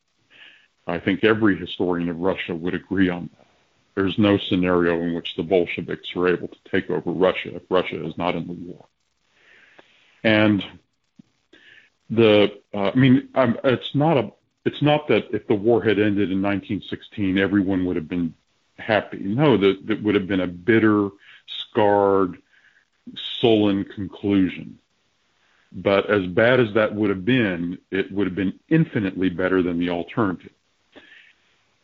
I 0.87 0.99
think 0.99 1.23
every 1.23 1.57
historian 1.57 2.09
of 2.09 2.19
Russia 2.19 2.55
would 2.55 2.75
agree 2.75 3.09
on 3.09 3.31
that. 3.37 3.47
There's 3.95 4.19
no 4.19 4.39
scenario 4.49 5.01
in 5.03 5.15
which 5.15 5.29
the 5.37 5.43
Bolsheviks 5.43 6.09
are 6.17 6.29
able 6.29 6.49
to 6.49 6.57
take 6.71 6.91
over 6.91 7.11
Russia 7.11 7.57
if 7.57 7.63
Russia 7.71 8.05
is 8.05 8.17
not 8.17 8.35
in 8.35 8.47
the 8.47 8.55
war. 8.55 8.87
And 10.25 10.63
the, 12.11 12.49
uh, 12.75 12.91
I 12.91 12.95
mean, 12.95 13.29
I'm, 13.35 13.57
it's 13.65 13.95
not 13.95 14.17
a, 14.17 14.33
it's 14.65 14.83
not 14.83 15.09
that 15.09 15.25
if 15.33 15.47
the 15.47 15.55
war 15.55 15.83
had 15.83 15.99
ended 15.99 16.31
in 16.31 16.41
1916, 16.41 17.39
everyone 17.39 17.85
would 17.85 17.97
have 17.97 18.09
been 18.09 18.35
happy. 18.83 19.19
No, 19.19 19.57
that, 19.57 19.87
that 19.87 20.03
would 20.03 20.15
have 20.15 20.27
been 20.27 20.41
a 20.41 20.47
bitter, 20.47 21.09
scarred, 21.47 22.39
sullen 23.41 23.85
conclusion. 23.85 24.79
But 25.73 26.11
as 26.11 26.27
bad 26.27 26.61
as 26.61 26.75
that 26.75 26.95
would 26.95 27.11
have 27.11 27.25
been, 27.25 27.79
it 27.91 28.13
would 28.13 28.27
have 28.27 28.37
been 28.37 28.59
infinitely 28.69 29.31
better 29.31 29.63
than 29.63 29.79
the 29.79 29.91
alternative. 29.91 30.53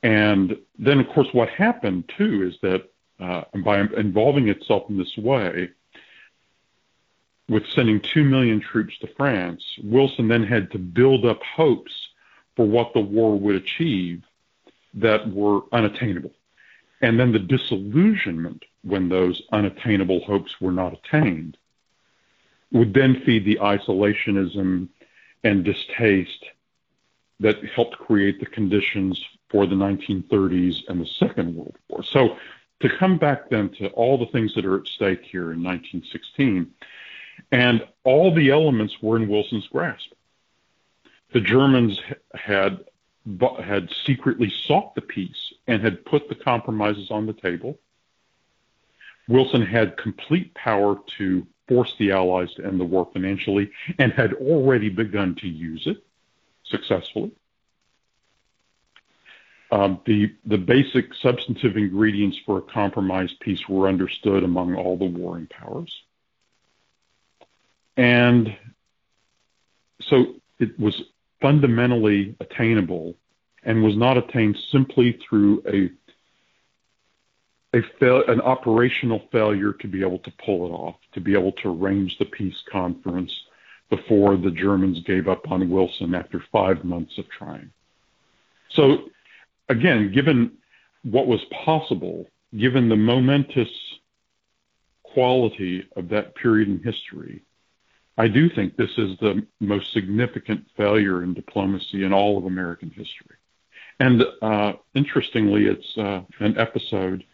And 0.02 0.58
then, 0.78 1.00
of 1.00 1.08
course, 1.08 1.28
what 1.32 1.48
happened 1.48 2.10
too 2.16 2.42
is 2.46 2.60
that 2.62 2.90
uh, 3.18 3.44
by 3.64 3.80
involving 3.80 4.48
itself 4.48 4.84
in 4.88 4.98
this 4.98 5.16
way, 5.16 5.70
with 7.48 7.66
sending 7.74 8.00
2 8.00 8.24
million 8.24 8.60
troops 8.60 8.98
to 8.98 9.06
France, 9.16 9.62
Wilson 9.82 10.28
then 10.28 10.44
had 10.44 10.70
to 10.72 10.78
build 10.78 11.24
up 11.24 11.42
hopes 11.42 12.08
for 12.56 12.66
what 12.66 12.92
the 12.92 13.00
war 13.00 13.38
would 13.38 13.54
achieve 13.54 14.22
that 14.94 15.32
were 15.32 15.62
unattainable. 15.72 16.32
And 17.00 17.18
then 17.18 17.32
the 17.32 17.38
disillusionment 17.38 18.64
when 18.82 19.08
those 19.08 19.42
unattainable 19.52 20.20
hopes 20.24 20.60
were 20.60 20.72
not 20.72 20.92
attained 20.92 21.56
would 22.72 22.92
then 22.92 23.22
feed 23.24 23.44
the 23.44 23.58
isolationism 23.60 24.88
and 25.44 25.64
distaste 25.64 26.44
that 27.40 27.64
helped 27.64 27.96
create 27.98 28.40
the 28.40 28.46
conditions 28.46 29.24
for 29.48 29.66
the 29.66 29.74
1930s 29.74 30.88
and 30.88 31.00
the 31.00 31.06
Second 31.06 31.54
World 31.54 31.76
War. 31.88 32.02
So 32.02 32.36
to 32.80 32.88
come 32.88 33.16
back 33.16 33.48
then 33.48 33.70
to 33.70 33.88
all 33.90 34.18
the 34.18 34.26
things 34.26 34.54
that 34.54 34.66
are 34.66 34.80
at 34.80 34.86
stake 34.86 35.22
here 35.22 35.52
in 35.52 35.62
1916, 35.62 36.72
and 37.52 37.86
all 38.04 38.34
the 38.34 38.50
elements 38.50 39.00
were 39.00 39.16
in 39.16 39.28
Wilson's 39.28 39.68
grasp. 39.68 40.12
The 41.32 41.40
Germans 41.40 42.00
had 42.34 42.84
had 43.62 43.90
secretly 44.04 44.52
sought 44.66 44.94
the 44.94 45.00
peace 45.00 45.52
and 45.66 45.82
had 45.82 46.04
put 46.04 46.28
the 46.28 46.34
compromises 46.34 47.10
on 47.10 47.26
the 47.26 47.32
table. 47.32 47.78
Wilson 49.28 49.62
had 49.62 49.96
complete 49.96 50.54
power 50.54 50.96
to 51.18 51.46
force 51.68 51.94
the 51.98 52.12
Allies 52.12 52.52
to 52.54 52.64
end 52.64 52.80
the 52.80 52.84
war 52.84 53.08
financially 53.12 53.70
and 53.98 54.12
had 54.12 54.32
already 54.34 54.88
begun 54.88 55.34
to 55.36 55.46
use 55.46 55.86
it 55.86 56.02
successfully. 56.64 57.30
Um, 59.70 60.00
the 60.06 60.34
the 60.46 60.56
basic 60.56 61.12
substantive 61.12 61.76
ingredients 61.76 62.38
for 62.46 62.56
a 62.56 62.62
compromise 62.62 63.34
peace 63.40 63.68
were 63.68 63.86
understood 63.86 64.42
among 64.42 64.74
all 64.74 64.96
the 64.96 65.04
warring 65.04 65.46
powers, 65.46 65.94
and 67.98 68.56
so 70.00 70.36
it 70.58 70.78
was 70.80 71.02
fundamentally 71.40 72.36
attainable 72.40 73.14
and 73.64 73.82
was 73.82 73.96
not 73.96 74.16
attained 74.16 74.56
simply 74.70 75.18
through 75.28 75.62
a 75.66 75.90
a 77.74 77.82
fail, 78.00 78.22
an 78.28 78.40
operational 78.40 79.28
failure 79.30 79.74
to 79.74 79.86
be 79.86 80.00
able 80.00 80.18
to 80.20 80.32
pull 80.44 80.66
it 80.66 80.70
off, 80.70 80.96
to 81.12 81.20
be 81.20 81.34
able 81.34 81.52
to 81.52 81.68
arrange 81.68 82.16
the 82.18 82.24
peace 82.24 82.56
conference 82.72 83.30
before 83.90 84.36
the 84.38 84.50
Germans 84.50 85.02
gave 85.04 85.28
up 85.28 85.50
on 85.50 85.68
Wilson 85.68 86.14
after 86.14 86.42
five 86.50 86.82
months 86.84 87.18
of 87.18 87.28
trying. 87.28 87.70
So 88.70 89.10
again, 89.68 90.12
given 90.12 90.52
what 91.02 91.26
was 91.26 91.40
possible, 91.64 92.26
given 92.56 92.88
the 92.88 92.96
momentous 92.96 93.68
quality 95.02 95.86
of 95.96 96.08
that 96.08 96.34
period 96.36 96.68
in 96.68 96.82
history, 96.82 97.42
I 98.18 98.26
do 98.26 98.50
think 98.50 98.76
this 98.76 98.98
is 98.98 99.16
the 99.20 99.46
most 99.60 99.92
significant 99.92 100.66
failure 100.76 101.22
in 101.22 101.34
diplomacy 101.34 102.02
in 102.02 102.12
all 102.12 102.36
of 102.36 102.44
American 102.44 102.90
history. 102.90 103.36
And 104.00 104.24
uh, 104.42 104.72
interestingly, 104.94 105.66
it's 105.66 105.96
uh, 105.96 106.22
an 106.40 106.58
episode 106.58 107.24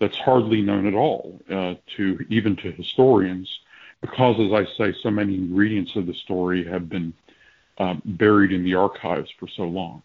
that's 0.00 0.16
hardly 0.16 0.62
known 0.62 0.86
at 0.86 0.94
all 0.94 1.38
uh, 1.50 1.74
to 1.96 2.26
even 2.30 2.56
to 2.56 2.72
historians, 2.72 3.60
because, 4.00 4.40
as 4.40 4.52
I 4.52 4.64
say, 4.76 4.94
so 5.02 5.10
many 5.10 5.34
ingredients 5.34 5.96
of 5.96 6.06
the 6.06 6.14
story 6.14 6.64
have 6.64 6.88
been 6.88 7.12
um, 7.76 8.00
buried 8.04 8.52
in 8.52 8.64
the 8.64 8.74
archives 8.74 9.30
for 9.38 9.48
so 9.48 9.64
long. 9.64 10.02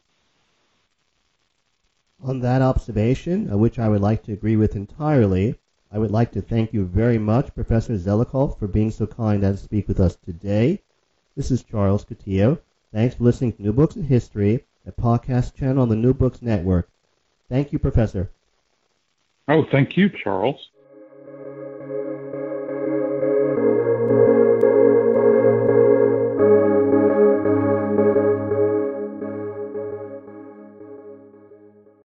On 2.21 2.41
that 2.41 2.61
observation, 2.61 3.51
uh, 3.51 3.57
which 3.57 3.79
I 3.79 3.87
would 3.87 4.01
like 4.01 4.23
to 4.23 4.33
agree 4.33 4.57
with 4.57 4.75
entirely, 4.75 5.55
I 5.89 5.99
would 5.99 6.11
like 6.11 6.31
to 6.33 6.41
thank 6.41 6.73
you 6.73 6.85
very 6.85 7.17
much, 7.17 7.55
Professor 7.55 7.93
Zelikow, 7.97 8.57
for 8.59 8.67
being 8.67 8.91
so 8.91 9.07
kind 9.07 9.43
as 9.43 9.59
to 9.59 9.63
speak 9.63 9.87
with 9.87 9.99
us 9.99 10.17
today. 10.17 10.81
This 11.35 11.49
is 11.49 11.63
Charles 11.63 12.03
Coutinho. 12.03 12.59
Thanks 12.93 13.15
for 13.15 13.23
listening 13.23 13.53
to 13.53 13.61
New 13.61 13.73
Books 13.73 13.95
in 13.95 14.03
History, 14.03 14.65
a 14.85 14.91
podcast 14.91 15.55
channel 15.55 15.81
on 15.83 15.89
the 15.89 15.95
New 15.95 16.13
Books 16.13 16.41
Network. 16.41 16.89
Thank 17.49 17.71
you, 17.71 17.79
Professor. 17.79 18.31
Oh, 19.47 19.63
thank 19.71 19.95
you, 19.95 20.09
Charles. 20.09 20.69